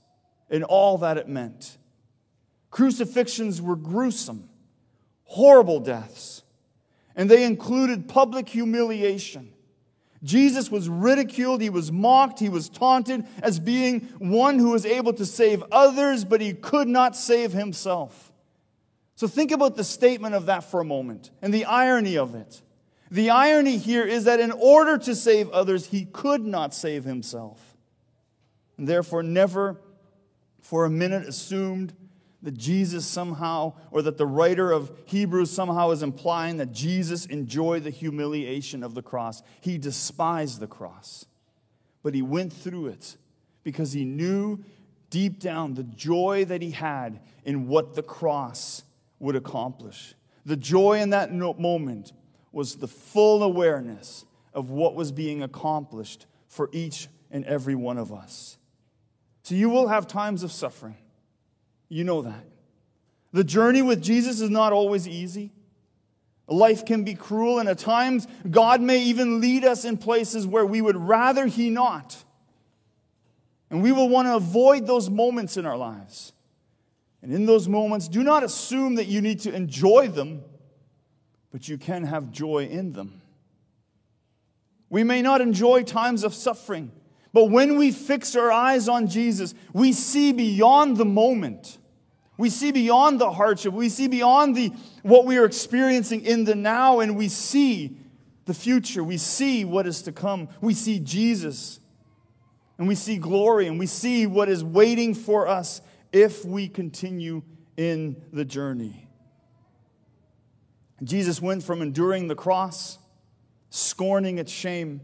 and 0.49 0.63
all 0.63 0.99
that 0.99 1.17
it 1.17 1.27
meant. 1.27 1.77
Crucifixions 2.71 3.61
were 3.61 3.75
gruesome, 3.75 4.49
horrible 5.25 5.79
deaths 5.79 6.43
and 7.15 7.29
they 7.29 7.43
included 7.43 8.07
public 8.07 8.49
humiliation. 8.49 9.53
Jesus 10.23 10.71
was 10.71 10.87
ridiculed, 10.87 11.61
he 11.61 11.69
was 11.69 11.91
mocked, 11.91 12.39
he 12.39 12.49
was 12.49 12.69
taunted 12.69 13.25
as 13.41 13.59
being 13.59 14.01
one 14.19 14.57
who 14.57 14.71
was 14.71 14.85
able 14.85 15.13
to 15.13 15.25
save 15.25 15.63
others, 15.71 16.23
but 16.23 16.39
he 16.39 16.53
could 16.53 16.87
not 16.87 17.15
save 17.15 17.51
himself. 17.51 18.31
So 19.15 19.27
think 19.27 19.51
about 19.51 19.75
the 19.75 19.83
statement 19.83 20.33
of 20.33 20.45
that 20.45 20.63
for 20.63 20.79
a 20.79 20.85
moment 20.85 21.29
and 21.41 21.53
the 21.53 21.65
irony 21.65 22.17
of 22.17 22.35
it. 22.35 22.61
The 23.13 23.29
irony 23.29 23.77
here 23.77 24.03
is 24.03 24.23
that 24.23 24.39
in 24.39 24.51
order 24.51 24.97
to 24.97 25.13
save 25.13 25.47
others, 25.51 25.85
he 25.85 26.05
could 26.05 26.43
not 26.43 26.73
save 26.73 27.03
himself, 27.03 27.77
and 28.75 28.87
therefore 28.87 29.21
never 29.21 29.79
for 30.61 30.85
a 30.85 30.89
minute 30.89 31.27
assumed 31.27 31.93
that 32.41 32.57
Jesus 32.57 33.05
somehow, 33.05 33.73
or 33.91 34.01
that 34.01 34.17
the 34.17 34.25
writer 34.25 34.71
of 34.71 34.91
Hebrews 35.05 35.51
somehow 35.51 35.91
is 35.91 36.01
implying 36.01 36.57
that 36.57 36.71
Jesus 36.71 37.27
enjoyed 37.27 37.83
the 37.83 37.91
humiliation 37.91 38.81
of 38.81 38.95
the 38.95 39.03
cross. 39.03 39.43
He 39.61 39.77
despised 39.77 40.59
the 40.59 40.65
cross, 40.65 41.25
but 42.01 42.15
he 42.15 42.23
went 42.23 42.51
through 42.51 42.87
it 42.87 43.15
because 43.61 43.93
he 43.93 44.05
knew 44.05 44.63
deep 45.11 45.39
down 45.39 45.75
the 45.75 45.83
joy 45.83 46.45
that 46.45 46.63
he 46.63 46.71
had 46.71 47.19
in 47.45 47.67
what 47.67 47.93
the 47.93 48.01
cross 48.01 48.81
would 49.19 49.35
accomplish. 49.35 50.15
The 50.47 50.57
joy 50.57 50.99
in 50.99 51.11
that 51.11 51.31
moment 51.31 52.11
was 52.53 52.75
the 52.75 52.87
full 52.87 53.43
awareness 53.43 54.23
of 54.53 54.69
what 54.69 54.95
was 54.95 55.11
being 55.11 55.43
accomplished 55.43 56.25
for 56.47 56.69
each 56.71 57.09
and 57.31 57.43
every 57.45 57.75
one 57.75 57.97
of 57.97 58.13
us. 58.13 58.57
So 59.41 59.55
you 59.55 59.69
will 59.69 59.87
have 59.87 60.07
times 60.07 60.43
of 60.43 60.51
suffering. 60.53 60.95
You 61.89 62.05
know 62.05 62.21
that. 62.21 62.45
The 63.33 63.43
journey 63.43 63.81
with 63.81 64.01
Jesus 64.01 64.39
is 64.39 64.49
not 64.49 64.71
always 64.71 65.07
easy. 65.07 65.51
Life 66.47 66.85
can 66.85 67.03
be 67.03 67.15
cruel, 67.15 67.59
and 67.59 67.67
at 67.67 67.79
times, 67.79 68.27
God 68.49 68.81
may 68.81 69.01
even 69.03 69.41
lead 69.41 69.65
us 69.65 69.85
in 69.85 69.97
places 69.97 70.45
where 70.45 70.65
we 70.65 70.81
would 70.81 70.97
rather 70.97 71.47
He 71.47 71.69
not. 71.69 72.23
And 73.69 73.81
we 73.81 73.91
will 73.91 74.07
want 74.07 74.27
to 74.27 74.35
avoid 74.35 74.85
those 74.85 75.09
moments 75.09 75.57
in 75.57 75.65
our 75.65 75.77
lives. 75.77 76.33
And 77.23 77.33
in 77.33 77.45
those 77.45 77.67
moments, 77.67 78.07
do 78.07 78.21
not 78.21 78.43
assume 78.43 78.95
that 78.95 79.07
you 79.07 79.21
need 79.21 79.39
to 79.41 79.55
enjoy 79.55 80.09
them, 80.09 80.43
but 81.53 81.69
you 81.69 81.77
can 81.77 82.03
have 82.03 82.31
joy 82.31 82.65
in 82.65 82.93
them. 82.93 83.21
We 84.89 85.03
may 85.03 85.21
not 85.21 85.39
enjoy 85.39 85.83
times 85.83 86.23
of 86.23 86.33
suffering, 86.33 86.91
but 87.31 87.45
when 87.45 87.77
we 87.77 87.91
fix 87.91 88.35
our 88.35 88.51
eyes 88.51 88.89
on 88.89 89.07
Jesus, 89.07 89.53
we 89.71 89.93
see 89.93 90.33
beyond 90.33 90.97
the 90.97 91.05
moment. 91.05 91.77
We 92.37 92.49
see 92.49 92.71
beyond 92.71 93.21
the 93.21 93.31
hardship. 93.31 93.71
We 93.71 93.89
see 93.89 94.07
beyond 94.07 94.55
the, 94.55 94.73
what 95.03 95.25
we 95.25 95.37
are 95.37 95.45
experiencing 95.45 96.25
in 96.25 96.43
the 96.43 96.55
now, 96.55 96.99
and 96.99 97.15
we 97.15 97.29
see 97.29 97.97
the 98.45 98.53
future. 98.55 99.03
We 99.03 99.17
see 99.17 99.63
what 99.63 99.85
is 99.85 100.01
to 100.03 100.11
come. 100.11 100.49
We 100.59 100.73
see 100.73 100.99
Jesus, 100.99 101.79
and 102.79 102.87
we 102.87 102.95
see 102.95 103.17
glory, 103.17 103.67
and 103.67 103.77
we 103.77 103.85
see 103.85 104.25
what 104.25 104.49
is 104.49 104.63
waiting 104.63 105.13
for 105.13 105.47
us 105.47 105.81
if 106.11 106.43
we 106.43 106.67
continue 106.67 107.43
in 107.77 108.23
the 108.31 108.43
journey. 108.43 109.02
Jesus 111.07 111.41
went 111.41 111.63
from 111.63 111.81
enduring 111.81 112.27
the 112.27 112.35
cross, 112.35 112.97
scorning 113.69 114.37
its 114.37 114.51
shame, 114.51 115.01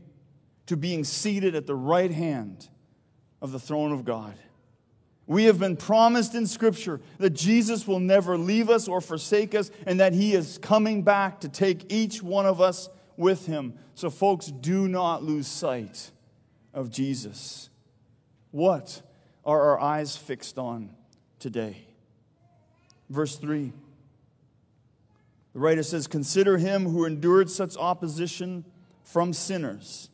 to 0.68 0.78
being 0.78 1.04
seated 1.04 1.56
at 1.56 1.66
the 1.66 1.76
right 1.76 2.12
hand 2.12 2.68
of 3.42 3.52
the 3.52 3.60
throne 3.60 3.92
of 3.92 4.06
God. 4.06 4.36
We 5.26 5.46
have 5.46 5.60
been 5.60 5.78
promised 5.78 6.34
in 6.34 6.48
Scripture 6.48 7.02
that 7.20 7.32
Jesus 7.32 7.88
will 7.88 8.00
never 8.00 8.38
leave 8.38 8.70
us 8.70 8.88
or 8.88 9.02
forsake 9.02 9.54
us, 9.54 9.70
and 9.86 10.00
that 10.00 10.14
He 10.14 10.34
is 10.34 10.58
coming 10.58 11.04
back 11.04 11.42
to 11.42 11.50
take 11.50 11.92
each 11.92 12.24
one 12.24 12.46
of 12.46 12.62
us 12.62 12.90
with 13.16 13.46
Him. 13.46 13.76
So, 13.94 14.10
folks, 14.10 14.48
do 14.48 14.88
not 14.88 15.24
lose 15.24 15.48
sight 15.48 16.12
of 16.74 16.90
Jesus. 16.90 17.70
What 18.52 19.02
are 19.46 19.62
our 19.70 19.80
eyes 19.80 20.16
fixed 20.16 20.58
on 20.58 20.96
today? 21.40 21.86
Verse 23.10 23.36
3. 23.36 23.74
The 25.60 25.64
writer 25.64 25.84
says, 25.84 26.08
Consider 26.08 26.58
him 26.58 26.86
who 26.86 27.04
endured 27.04 27.50
such 27.50 27.76
opposition 27.76 28.64
from 29.04 29.34
sinners, 29.34 30.10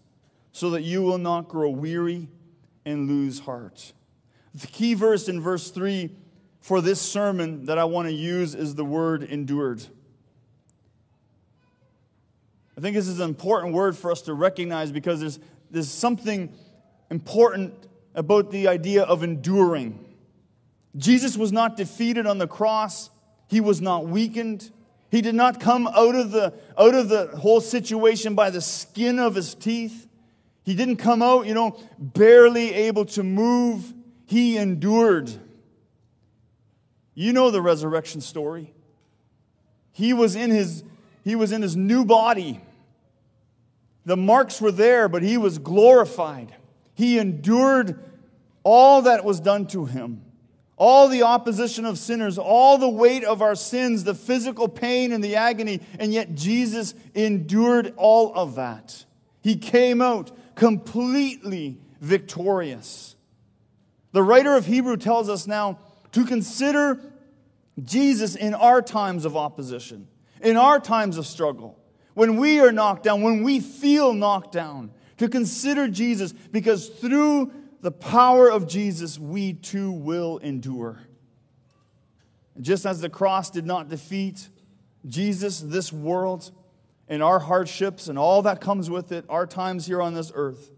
so 0.52 0.72
that 0.72 0.82
you 0.82 1.04
will 1.04 1.20
not 1.20 1.50
grow 1.50 1.70
weary 1.70 2.30
and 2.84 3.08
lose 3.08 3.42
heart. 3.42 3.94
The 4.56 4.66
key 4.66 4.96
verse 4.96 5.30
in 5.30 5.40
verse 5.40 5.70
3 5.70 6.10
for 6.62 6.82
this 6.82 7.00
sermon 7.00 7.66
that 7.66 7.78
I 7.78 7.84
want 7.84 8.08
to 8.08 8.12
use 8.12 8.56
is 8.56 8.74
the 8.74 8.84
word 8.84 9.22
endured. 9.22 9.86
I 12.76 12.82
think 12.82 12.96
this 12.96 13.08
is 13.08 13.20
an 13.20 13.30
important 13.30 13.76
word 13.76 13.96
for 13.96 14.12
us 14.12 14.24
to 14.24 14.34
recognize 14.34 14.92
because 14.92 15.20
there's, 15.20 15.40
there's 15.70 15.92
something 15.92 16.52
important 17.12 17.88
about 18.16 18.50
the 18.50 18.68
idea 18.68 19.04
of 19.04 19.22
enduring. 19.22 20.04
Jesus 20.98 21.38
was 21.38 21.52
not 21.52 21.78
defeated 21.78 22.26
on 22.26 22.40
the 22.40 22.48
cross, 22.48 23.12
he 23.48 23.62
was 23.62 23.80
not 23.80 24.08
weakened. 24.08 24.72
He 25.16 25.22
did 25.22 25.34
not 25.34 25.62
come 25.62 25.88
out 25.88 26.14
of 26.14 26.32
the, 26.32 26.54
out 26.78 26.94
of 26.94 27.08
the 27.08 27.28
whole 27.28 27.62
situation 27.62 28.36
by 28.36 28.50
the 28.50 28.60
skin 28.60 29.18
of 29.18 29.34
his 29.34 29.56
teeth. 29.56 30.10
He 30.66 30.76
didn't 30.76 30.98
come 30.98 31.22
out, 31.22 31.46
you 31.46 31.54
know, 31.54 31.80
barely 31.98 32.74
able 32.74 33.06
to 33.06 33.24
move 33.24 33.94
he 34.26 34.58
endured. 34.58 35.32
You 37.14 37.32
know 37.32 37.50
the 37.50 37.62
resurrection 37.62 38.20
story. 38.20 38.74
He 39.94 40.12
was 40.12 40.36
in 40.36 40.52
his, 40.52 40.84
he 41.24 41.38
was 41.38 41.54
in 41.54 41.62
his 41.62 41.78
new 41.78 42.04
body. 42.04 42.60
The 44.04 44.18
marks 44.18 44.60
were 44.60 44.74
there, 44.74 45.08
but 45.08 45.24
he 45.24 45.38
was 45.38 45.60
glorified. 45.60 46.54
He 46.94 47.20
endured 47.20 48.04
all 48.64 49.04
that 49.04 49.24
was 49.24 49.40
done 49.40 49.68
to 49.68 49.86
him 49.86 50.25
all 50.78 51.08
the 51.08 51.24
opposition 51.24 51.86
of 51.86 51.98
sinners, 51.98 52.38
all 52.38 52.78
the 52.78 52.90
weight 52.90 53.24
of 53.24 53.42
our 53.42 53.56
sins, 53.56 54.04
the 54.04 54.14
physical 54.14 54.68
pain 54.68 55.14
and 55.14 55.24
the 55.24 55.36
agony, 55.36 55.82
and 56.00 56.14
yet 56.14 56.36
Jesus 56.36 56.94
endured 57.14 57.94
all 57.96 58.34
of 58.36 58.56
that. 58.56 59.06
He 59.42 59.56
came 59.56 60.02
out 60.02 60.32
completely 60.56 61.78
victorious. 62.02 63.16
The 64.12 64.24
writer 64.24 64.56
of 64.56 64.66
Hebrew 64.66 64.98
tells 64.98 65.30
us 65.30 65.48
now 65.48 65.80
to 66.12 66.26
consider 66.26 67.00
Jesus 67.84 68.36
in 68.36 68.54
our 68.54 68.82
times 68.82 69.26
of 69.26 69.36
opposition, 69.36 70.08
in 70.42 70.58
our 70.58 70.80
times 70.80 71.18
of 71.18 71.26
struggle, 71.26 71.78
when 72.14 72.38
we 72.38 72.60
are 72.60 72.72
knocked 72.72 73.04
down, 73.04 73.22
when 73.22 73.44
we 73.44 73.60
feel 73.60 74.14
knocked 74.14 74.54
down, 74.54 74.92
to 75.18 75.30
consider 75.30 75.88
Jesus 75.88 76.34
because 76.34 76.88
through 76.88 77.52
the 77.86 77.92
power 77.92 78.50
of 78.50 78.68
Jesus, 78.68 79.20
we 79.20 79.54
too 79.54 79.92
will 79.92 80.40
endure. 80.40 81.04
just 82.60 82.84
as 82.84 83.00
the 83.00 83.10
cross 83.10 83.52
did 83.52 83.64
not 83.64 83.90
defeat 83.90 84.50
Jesus, 85.06 85.60
this 85.60 85.94
world, 85.94 86.50
and 87.08 87.22
our 87.22 87.38
hardships 87.38 88.08
and 88.08 88.18
all 88.18 88.42
that 88.42 88.60
comes 88.60 88.90
with 88.90 89.12
it, 89.12 89.24
our 89.30 89.46
times 89.46 89.86
here 89.86 90.02
on 90.02 90.16
this 90.16 90.32
earth, 90.34 90.72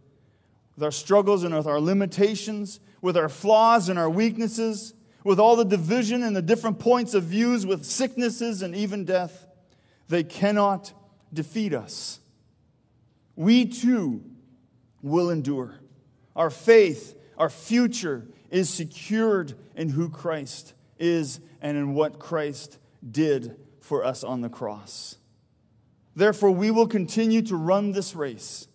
with 0.76 0.84
our 0.84 0.92
struggles 0.92 1.46
and 1.46 1.56
with 1.56 1.66
our 1.66 1.80
limitations, 1.80 2.82
with 3.02 3.16
our 3.16 3.30
flaws 3.30 3.88
and 3.88 3.98
our 3.98 4.10
weaknesses, 4.10 4.94
with 5.24 5.40
all 5.40 5.56
the 5.56 5.64
division 5.64 6.24
and 6.24 6.36
the 6.36 6.42
different 6.42 6.78
points 6.78 7.14
of 7.14 7.24
views, 7.24 7.66
with 7.66 7.86
sicknesses 7.86 8.62
and 8.62 8.76
even 8.76 9.06
death, 9.06 9.48
they 10.10 10.26
cannot 10.26 10.92
defeat 11.32 11.74
us. 11.74 12.20
We 13.38 13.66
too 13.66 14.26
will 15.02 15.30
endure. 15.30 15.80
Our 16.38 16.52
faith, 16.52 17.16
our 17.38 17.50
future 17.50 18.28
is 18.52 18.70
secured 18.70 19.56
in 19.76 19.90
who 19.90 20.08
Christ 20.08 20.74
is 21.00 21.42
and 21.62 21.76
in 21.76 21.96
what 21.96 22.20
Christ 22.20 22.78
did 23.10 23.58
for 23.82 24.06
us 24.06 24.24
on 24.24 24.42
the 24.42 24.50
cross. 24.50 25.18
Therefore, 26.16 26.52
we 26.52 26.72
will 26.72 26.88
continue 26.88 27.42
to 27.44 27.56
run 27.56 27.92
this 27.92 28.16
race, 28.16 28.68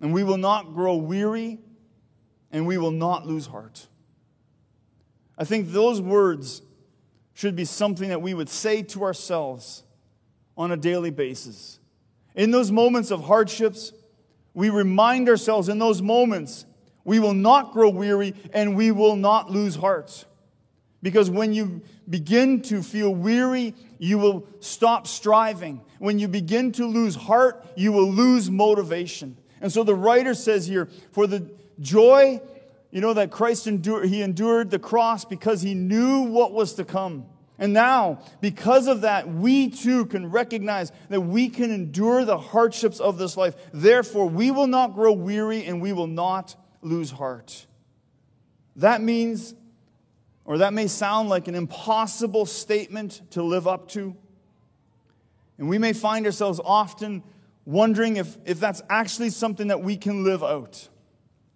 and 0.00 0.12
we 0.12 0.22
will 0.22 0.38
not 0.38 0.74
grow 0.74 0.96
weary 0.96 1.58
and 2.50 2.66
we 2.66 2.78
will 2.78 2.92
not 2.92 3.26
lose 3.26 3.46
heart. 3.46 3.88
I 5.36 5.44
think 5.44 5.70
those 5.70 6.00
words 6.00 6.62
should 7.34 7.54
be 7.54 7.64
something 7.64 8.08
that 8.08 8.22
we 8.22 8.34
would 8.34 8.48
say 8.48 8.82
to 8.82 9.02
ourselves 9.02 9.82
on 10.56 10.72
a 10.72 10.76
daily 10.76 11.10
basis. 11.10 11.78
In 12.34 12.50
those 12.50 12.70
moments 12.70 13.10
of 13.10 13.24
hardships, 13.24 13.92
we 14.54 14.70
remind 14.70 15.28
ourselves 15.28 15.68
in 15.68 15.78
those 15.78 16.02
moments 16.02 16.66
we 17.04 17.20
will 17.20 17.34
not 17.34 17.72
grow 17.72 17.88
weary 17.88 18.34
and 18.52 18.76
we 18.76 18.90
will 18.90 19.16
not 19.16 19.50
lose 19.50 19.74
hearts. 19.76 20.26
Because 21.02 21.30
when 21.30 21.52
you 21.52 21.80
begin 22.08 22.60
to 22.62 22.82
feel 22.82 23.14
weary, 23.14 23.74
you 23.98 24.18
will 24.18 24.46
stop 24.60 25.06
striving. 25.06 25.80
When 26.00 26.18
you 26.18 26.28
begin 26.28 26.72
to 26.72 26.86
lose 26.86 27.14
heart, 27.14 27.64
you 27.76 27.92
will 27.92 28.10
lose 28.10 28.50
motivation. 28.50 29.36
And 29.60 29.72
so 29.72 29.84
the 29.84 29.94
writer 29.94 30.34
says 30.34 30.66
here, 30.66 30.88
for 31.12 31.26
the 31.26 31.48
joy, 31.80 32.40
you 32.90 33.00
know, 33.00 33.14
that 33.14 33.30
Christ 33.30 33.66
endured, 33.66 34.06
he 34.06 34.22
endured 34.22 34.70
the 34.70 34.78
cross 34.78 35.24
because 35.24 35.62
he 35.62 35.74
knew 35.74 36.22
what 36.22 36.52
was 36.52 36.74
to 36.74 36.84
come. 36.84 37.26
And 37.58 37.72
now, 37.72 38.20
because 38.40 38.86
of 38.86 39.00
that, 39.00 39.28
we 39.28 39.70
too 39.70 40.06
can 40.06 40.30
recognize 40.30 40.92
that 41.08 41.20
we 41.20 41.48
can 41.48 41.72
endure 41.72 42.24
the 42.24 42.38
hardships 42.38 43.00
of 43.00 43.18
this 43.18 43.36
life. 43.36 43.56
Therefore, 43.72 44.28
we 44.28 44.52
will 44.52 44.68
not 44.68 44.94
grow 44.94 45.12
weary 45.12 45.64
and 45.64 45.82
we 45.82 45.92
will 45.92 46.06
not 46.06 46.54
lose 46.82 47.10
heart. 47.10 47.66
That 48.76 49.02
means, 49.02 49.54
or 50.44 50.58
that 50.58 50.72
may 50.72 50.86
sound 50.86 51.28
like 51.28 51.48
an 51.48 51.56
impossible 51.56 52.46
statement 52.46 53.22
to 53.30 53.42
live 53.42 53.66
up 53.66 53.88
to. 53.88 54.14
And 55.58 55.68
we 55.68 55.78
may 55.78 55.92
find 55.92 56.24
ourselves 56.26 56.60
often 56.64 57.24
wondering 57.64 58.18
if, 58.18 58.36
if 58.44 58.60
that's 58.60 58.82
actually 58.88 59.30
something 59.30 59.68
that 59.68 59.82
we 59.82 59.96
can 59.96 60.22
live 60.22 60.44
out. 60.44 60.88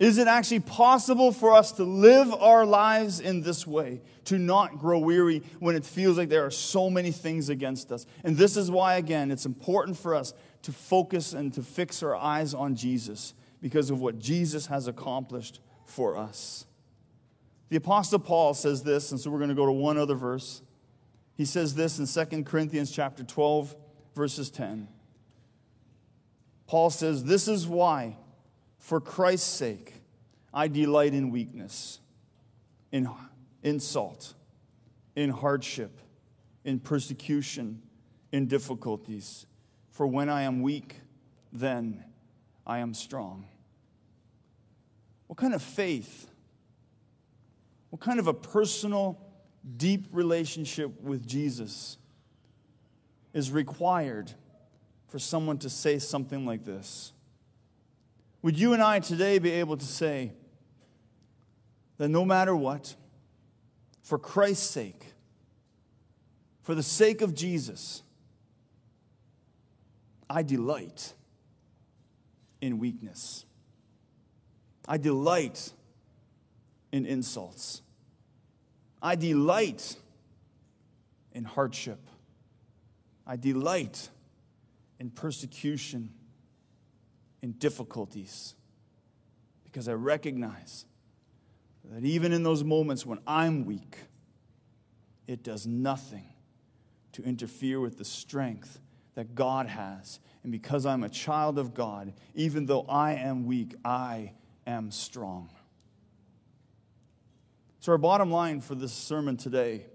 Is 0.03 0.19
it 0.19 0.27
actually 0.27 0.59
possible 0.59 1.31
for 1.31 1.53
us 1.53 1.71
to 1.73 1.85
live 1.85 2.35
our 2.35 2.67
lives 2.67 3.21
in 3.21 3.41
this 3.41 3.65
way, 3.69 4.01
to 4.25 4.37
not 4.37 4.81
grow 4.81 4.99
weary 4.99 5.45
when 5.61 5.77
it 5.77 5.85
feels 5.85 6.19
like 6.19 6.29
there 6.29 6.45
are 6.45 6.51
so 6.51 6.91
many 6.91 7.13
things 7.13 7.49
against 7.49 7.93
us? 7.93 8.05
And 8.25 8.37
this 8.37 8.57
is 8.57 8.69
why, 8.69 8.97
again, 8.97 9.31
it's 9.31 9.47
important 9.47 9.97
for 9.97 10.17
us 10.17 10.35
to 10.63 10.73
focus 10.73 11.35
and 11.35 11.55
to 11.55 11.63
fix 11.63 12.03
our 12.03 12.17
eyes 12.17 12.53
on 12.53 12.75
Jesus 12.75 13.35
because 13.61 13.91
of 13.91 14.01
what 14.01 14.19
Jesus 14.19 14.67
has 14.67 14.89
accomplished 14.89 15.61
for 15.85 16.17
us. 16.17 16.67
The 17.69 17.77
Apostle 17.77 18.19
Paul 18.19 18.55
says 18.55 18.83
this, 18.83 19.13
and 19.13 19.21
so 19.21 19.31
we're 19.31 19.39
going 19.39 19.51
to 19.51 19.55
go 19.55 19.67
to 19.67 19.73
one 19.73 19.99
other 19.99 20.17
verse. 20.17 20.63
He 21.37 21.45
says 21.45 21.77
this 21.77 22.01
in 22.01 22.27
2 22.27 22.43
Corinthians 22.43 22.91
chapter 22.91 23.23
12, 23.23 23.77
verses 24.17 24.51
10. 24.51 24.89
Paul 26.67 26.91
says, 26.91 27.23
This 27.23 27.47
is 27.47 27.69
why, 27.69 28.17
for 28.83 29.01
Christ's 29.01 29.49
sake, 29.49 29.95
I 30.53 30.67
delight 30.67 31.15
in 31.15 31.31
weakness, 31.31 32.01
in 32.91 33.09
insult, 33.63 34.35
in 35.15 35.31
hardship, 35.31 36.01
in 36.65 36.81
persecution, 36.81 37.81
in 38.33 38.49
difficulties. 38.49 39.47
For 39.91 40.05
when 40.05 40.29
I 40.29 40.43
am 40.43 40.63
weak, 40.63 40.97
then 41.53 42.03
I 42.67 42.81
am 42.81 42.93
strong. 42.93 43.47
What 45.29 45.37
kind 45.37 45.55
of 45.55 45.63
faith, 45.63 46.29
what 47.91 48.03
kind 48.03 48.19
of 48.19 48.27
a 48.27 48.35
personal, 48.35 49.17
deep 49.77 50.09
relationship 50.11 51.01
with 51.01 51.25
Jesus 51.25 51.99
is 53.33 53.53
required 53.53 54.33
for 55.07 55.21
someone 55.21 55.59
to 55.59 55.71
say 55.71 56.01
something 56.01 56.45
like 56.45 56.65
this? 56.65 57.13
Would 58.43 58.59
you 58.59 58.73
and 58.73 58.83
I 58.83 58.99
today 58.99 59.39
be 59.39 59.51
able 59.53 59.77
to 59.77 59.85
say 59.85 60.33
that 61.99 62.09
no 62.09 62.25
matter 62.25 62.55
what, 62.55 62.95
for 64.03 64.19
Christ's 64.19 64.69
sake, 64.69 65.13
for 66.63 66.75
the 66.75 66.83
sake 66.83 67.23
of 67.23 67.35
Jesus, 67.35 68.03
I 70.29 70.43
delight 70.43 71.15
in 72.61 72.79
weakness. 72.79 73.45
I 74.89 74.97
delight 74.97 75.73
in 76.91 77.07
insults. 77.07 77.83
I 79.01 79.15
delight 79.15 79.97
in 81.33 81.45
hardship. 81.45 82.01
I 83.27 83.37
delight 83.37 84.09
in 84.99 85.11
persecution, 85.11 86.11
in 87.43 87.53
difficulties, 87.53 88.55
because 89.65 89.89
I 89.89 89.95
recognize 89.95 90.87
that 91.85 92.05
even 92.05 92.33
in 92.33 92.43
those 92.43 92.63
moments 92.63 93.05
when 93.05 93.19
I'm 93.27 93.65
weak, 93.67 93.97
it 95.27 95.43
does 95.43 95.67
nothing 95.67 96.25
to 97.13 97.23
interfere 97.23 97.81
with 97.81 97.99
the 97.99 98.05
strength 98.05 98.81
that 99.15 99.35
God 99.35 99.67
has. 99.67 100.21
And 100.43 100.51
because 100.51 100.87
I'm 100.87 101.03
a 101.03 101.09
child 101.09 101.59
of 101.59 101.75
God, 101.75 102.15
even 102.35 102.67
though 102.67 102.83
I 102.89 103.15
am 103.15 103.47
weak, 103.47 103.75
I 103.85 104.33
am 104.67 104.91
strong. 104.91 105.51
So, 107.81 107.93
our 107.93 107.99
bottom 107.99 108.31
line 108.31 108.61
for 108.61 108.75
this 108.75 108.93
sermon 108.93 109.37
today 109.37 109.87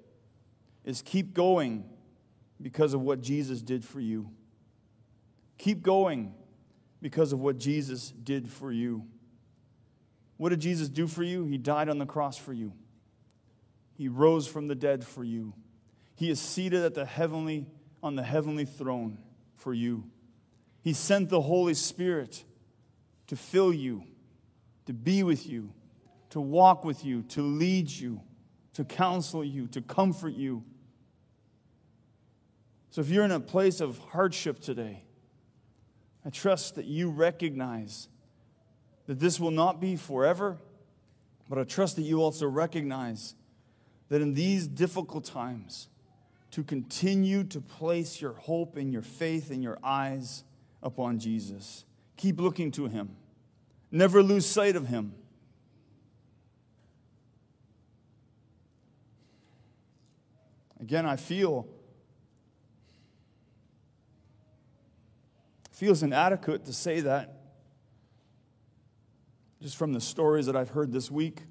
is 0.84 1.02
keep 1.02 1.34
going 1.34 1.86
because 2.62 2.94
of 2.94 3.02
what 3.02 3.22
Jesus 3.22 3.62
did 3.62 3.84
for 3.84 4.00
you. 4.00 4.30
Keep 5.58 5.84
going 5.84 6.34
because 7.02 7.34
of 7.34 7.40
what 7.40 7.58
Jesus 7.58 8.12
did 8.12 8.50
for 8.50 8.72
you. 8.72 9.06
What 10.38 10.50
did 10.50 10.60
Jesus 10.60 10.90
do 10.90 11.08
for 11.08 11.24
you? 11.24 11.46
He 11.46 11.58
died 11.58 11.90
on 11.90 11.98
the 11.98 12.06
cross 12.06 12.38
for 12.38 12.54
you. 12.54 12.74
He 13.96 14.08
rose 14.08 14.48
from 14.48 14.68
the 14.68 14.76
dead 14.76 15.06
for 15.06 15.24
you. 15.24 15.54
He 16.16 16.30
is 16.30 16.40
seated 16.40 16.84
at 16.84 16.94
the 16.94 17.06
heavenly 17.06 17.66
on 18.04 18.16
the 18.16 18.24
heavenly 18.24 18.66
throne 18.66 19.18
for 19.56 19.74
you. 19.74 20.04
He 20.82 20.94
sent 20.94 21.30
the 21.30 21.42
Holy 21.42 21.74
Spirit 21.74 22.44
to 23.28 23.36
fill 23.36 23.74
you, 23.74 24.04
to 24.86 24.94
be 24.94 25.24
with 25.24 25.48
you, 25.48 25.74
to 26.30 26.40
walk 26.40 26.86
with 26.86 27.04
you, 27.04 27.24
to 27.24 27.42
lead 27.42 27.90
you, 27.90 28.22
to 28.74 28.86
counsel 28.86 29.44
you, 29.44 29.68
to 29.68 29.82
comfort 29.82 30.34
you. 30.34 30.64
So 32.92 33.02
if 33.02 33.10
you're 33.10 33.26
in 33.26 33.32
a 33.32 33.40
place 33.40 33.82
of 33.82 33.98
hardship 33.98 34.60
today, 34.60 35.04
I 36.28 36.30
trust 36.30 36.76
that 36.76 36.84
you 36.84 37.10
recognize 37.10 38.10
that 39.06 39.18
this 39.18 39.40
will 39.40 39.52
not 39.52 39.80
be 39.80 39.96
forever, 39.96 40.58
but 41.48 41.58
I 41.58 41.64
trust 41.64 41.96
that 41.96 42.02
you 42.02 42.22
also 42.22 42.48
recognize 42.48 43.34
that 44.10 44.22
in 44.22 44.34
these 44.34 44.68
difficult 44.68 45.24
times, 45.24 45.88
to 46.52 46.64
continue 46.64 47.46
to 47.46 47.62
place 47.62 48.22
your 48.22 48.34
hope 48.34 48.76
and 48.76 48.92
your 48.92 49.02
faith 49.02 49.52
and 49.52 49.64
your 49.64 49.78
eyes 49.82 50.44
upon 50.84 51.18
Jesus. 51.18 51.86
Keep 52.18 52.42
looking 52.42 52.72
to 52.72 52.88
him. 52.88 53.16
Never 53.90 54.22
lose 54.22 54.46
sight 54.46 54.76
of 54.76 54.88
him. 54.88 55.14
Again, 60.82 61.06
I 61.06 61.16
feel 61.16 61.68
feels 65.78 66.02
inadequate 66.02 66.66
to 66.66 66.74
say 66.74 67.02
that 67.02 67.38
just 69.62 69.78
from 69.78 69.94
the 69.94 70.02
stories 70.02 70.48
that 70.48 70.56
I've 70.56 70.72
heard 70.72 70.92
this 70.92 71.12
week 71.12 71.44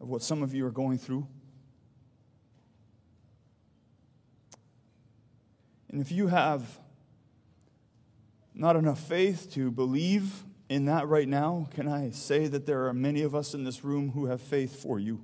of 0.00 0.08
what 0.08 0.22
some 0.22 0.44
of 0.44 0.54
you 0.54 0.64
are 0.64 0.70
going 0.70 0.96
through. 0.96 1.26
And 5.90 6.00
if 6.00 6.12
you 6.12 6.28
have 6.28 6.62
not 8.54 8.76
enough 8.76 9.00
faith 9.00 9.52
to 9.54 9.72
believe 9.72 10.44
in 10.68 10.84
that 10.84 11.08
right 11.08 11.26
now, 11.26 11.66
can 11.72 11.88
I 11.88 12.10
say 12.10 12.46
that 12.46 12.64
there 12.64 12.86
are 12.86 12.94
many 12.94 13.22
of 13.22 13.34
us 13.34 13.54
in 13.54 13.64
this 13.64 13.82
room 13.82 14.12
who 14.12 14.26
have 14.26 14.40
faith 14.40 14.80
for 14.80 15.00
you? 15.00 15.20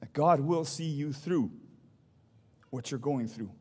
That 0.00 0.12
God 0.12 0.40
will 0.40 0.64
see 0.64 0.88
you 0.88 1.12
through 1.12 1.52
what 2.70 2.90
you're 2.90 2.98
going 2.98 3.28
through. 3.28 3.52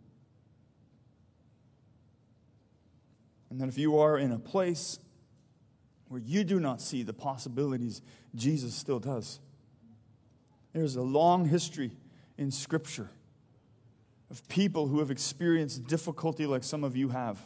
And 3.50 3.60
that 3.62 3.68
if 3.68 3.78
you 3.78 4.00
are 4.00 4.18
in 4.18 4.32
a 4.32 4.40
place 4.40 5.00
where 6.08 6.22
you 6.22 6.44
do 6.44 6.60
not 6.60 6.82
see 6.82 7.04
the 7.04 7.14
possibilities, 7.14 8.02
Jesus 8.36 8.74
still 8.74 9.00
does. 9.00 9.40
There's 10.74 10.96
a 10.96 11.02
long 11.02 11.46
history 11.46 11.92
in 12.38 12.52
Scripture 12.52 13.10
of 14.30 14.48
people 14.48 14.88
who 14.88 15.00
have 15.00 15.12
experienced 15.12 15.88
difficulty 15.88 16.46
like 16.46 16.64
some 16.64 16.84
of 16.84 16.96
you 16.96 17.10
have, 17.10 17.40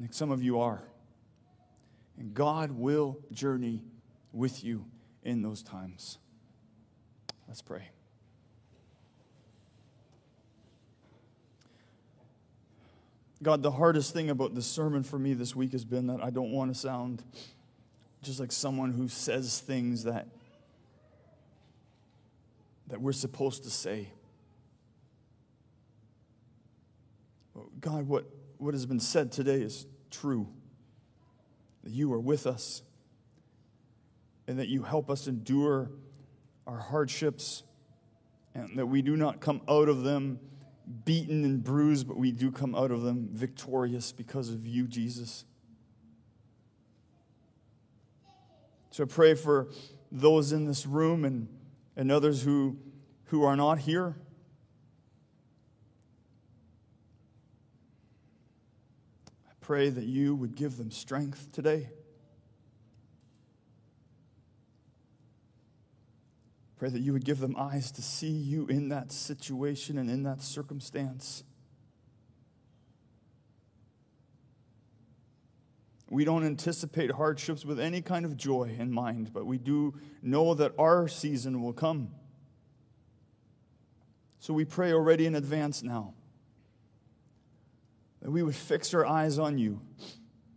like 0.00 0.12
some 0.12 0.30
of 0.30 0.42
you 0.42 0.60
are. 0.60 0.82
And 2.18 2.34
God 2.34 2.72
will 2.72 3.18
journey 3.32 3.82
with 4.32 4.64
you 4.64 4.84
in 5.22 5.42
those 5.42 5.62
times. 5.62 6.18
Let's 7.46 7.62
pray. 7.62 7.90
God, 13.44 13.62
the 13.62 13.70
hardest 13.70 14.14
thing 14.14 14.30
about 14.30 14.54
this 14.54 14.64
sermon 14.64 15.02
for 15.02 15.18
me 15.18 15.34
this 15.34 15.54
week 15.54 15.72
has 15.72 15.84
been 15.84 16.06
that 16.06 16.24
I 16.24 16.30
don't 16.30 16.50
want 16.50 16.72
to 16.72 16.80
sound 16.80 17.22
just 18.22 18.40
like 18.40 18.50
someone 18.50 18.90
who 18.90 19.06
says 19.06 19.60
things 19.60 20.04
that, 20.04 20.28
that 22.86 23.02
we're 23.02 23.12
supposed 23.12 23.64
to 23.64 23.70
say. 23.70 24.08
God, 27.80 28.08
what, 28.08 28.24
what 28.56 28.72
has 28.72 28.86
been 28.86 28.98
said 28.98 29.30
today 29.30 29.60
is 29.60 29.84
true. 30.10 30.48
That 31.82 31.92
you 31.92 32.10
are 32.14 32.20
with 32.20 32.46
us 32.46 32.80
and 34.48 34.58
that 34.58 34.68
you 34.68 34.84
help 34.84 35.10
us 35.10 35.26
endure 35.26 35.90
our 36.66 36.78
hardships 36.78 37.62
and 38.54 38.78
that 38.78 38.86
we 38.86 39.02
do 39.02 39.18
not 39.18 39.40
come 39.40 39.60
out 39.68 39.90
of 39.90 40.02
them 40.02 40.40
beaten 41.04 41.44
and 41.44 41.62
bruised, 41.62 42.06
but 42.06 42.16
we 42.16 42.30
do 42.30 42.50
come 42.50 42.74
out 42.74 42.90
of 42.90 43.02
them 43.02 43.28
victorious 43.32 44.12
because 44.12 44.50
of 44.50 44.66
you, 44.66 44.86
Jesus. 44.86 45.44
So 48.90 49.04
I 49.04 49.06
pray 49.06 49.34
for 49.34 49.68
those 50.12 50.52
in 50.52 50.66
this 50.66 50.86
room 50.86 51.24
and, 51.24 51.48
and 51.96 52.12
others 52.12 52.42
who, 52.42 52.76
who 53.24 53.44
are 53.44 53.56
not 53.56 53.78
here. 53.78 54.14
I 59.48 59.52
pray 59.60 59.88
that 59.90 60.04
you 60.04 60.34
would 60.34 60.54
give 60.54 60.76
them 60.76 60.90
strength 60.90 61.50
today. 61.50 61.88
Pray 66.84 66.90
that 66.90 67.00
you 67.00 67.14
would 67.14 67.24
give 67.24 67.38
them 67.38 67.56
eyes 67.56 67.90
to 67.92 68.02
see 68.02 68.28
you 68.28 68.66
in 68.66 68.90
that 68.90 69.10
situation 69.10 69.96
and 69.96 70.10
in 70.10 70.24
that 70.24 70.42
circumstance. 70.42 71.42
We 76.10 76.26
don't 76.26 76.44
anticipate 76.44 77.10
hardships 77.12 77.64
with 77.64 77.80
any 77.80 78.02
kind 78.02 78.26
of 78.26 78.36
joy 78.36 78.76
in 78.78 78.92
mind, 78.92 79.32
but 79.32 79.46
we 79.46 79.56
do 79.56 79.94
know 80.20 80.52
that 80.52 80.74
our 80.78 81.08
season 81.08 81.62
will 81.62 81.72
come. 81.72 82.10
So 84.38 84.52
we 84.52 84.66
pray 84.66 84.92
already 84.92 85.24
in 85.24 85.36
advance 85.36 85.82
now 85.82 86.12
that 88.20 88.30
we 88.30 88.42
would 88.42 88.54
fix 88.54 88.92
our 88.92 89.06
eyes 89.06 89.38
on 89.38 89.56
you, 89.56 89.80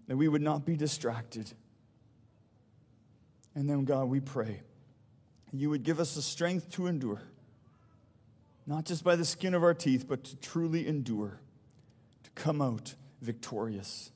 that 0.07 0.17
we 0.17 0.27
would 0.27 0.41
not 0.41 0.65
be 0.65 0.75
distracted. 0.75 1.49
And 3.55 3.69
then, 3.69 3.85
God, 3.85 4.09
we 4.09 4.19
pray 4.19 4.59
you 5.53 5.69
would 5.69 5.83
give 5.83 5.99
us 5.99 6.15
the 6.15 6.21
strength 6.21 6.71
to 6.71 6.87
endure. 6.87 7.21
not 8.67 8.83
just 8.83 9.03
by 9.03 9.15
the 9.15 9.23
skin 9.23 9.53
of 9.53 9.63
our 9.63 9.73
teeth, 9.73 10.05
but 10.07 10.25
to 10.25 10.35
truly 10.35 10.85
endure, 10.87 11.39
to 12.23 12.29
come 12.31 12.61
out 12.61 12.93
victorious. 13.21 14.11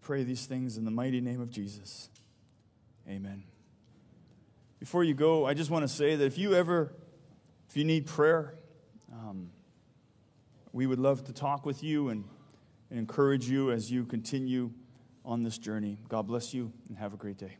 Pray 0.00 0.22
these 0.22 0.46
things 0.46 0.78
in 0.78 0.84
the 0.84 0.90
mighty 0.90 1.20
name 1.20 1.40
of 1.40 1.50
Jesus. 1.50 2.08
Amen. 3.08 3.42
Before 4.78 5.02
you 5.02 5.14
go, 5.14 5.44
I 5.44 5.54
just 5.54 5.68
want 5.68 5.82
to 5.82 5.88
say 5.88 6.14
that 6.14 6.24
if 6.24 6.38
you 6.38 6.54
ever, 6.54 6.92
if 7.68 7.76
you 7.76 7.84
need 7.84 8.06
prayer, 8.06 8.54
um, 9.12 9.50
we 10.72 10.86
would 10.86 11.00
love 11.00 11.24
to 11.24 11.32
talk 11.32 11.66
with 11.66 11.82
you 11.82 12.10
and, 12.10 12.24
and 12.88 13.00
encourage 13.00 13.48
you 13.48 13.72
as 13.72 13.90
you 13.90 14.04
continue 14.04 14.70
on 15.24 15.42
this 15.42 15.58
journey. 15.58 15.98
God 16.08 16.28
bless 16.28 16.54
you 16.54 16.72
and 16.88 16.96
have 16.98 17.12
a 17.12 17.16
great 17.16 17.36
day. 17.36 17.56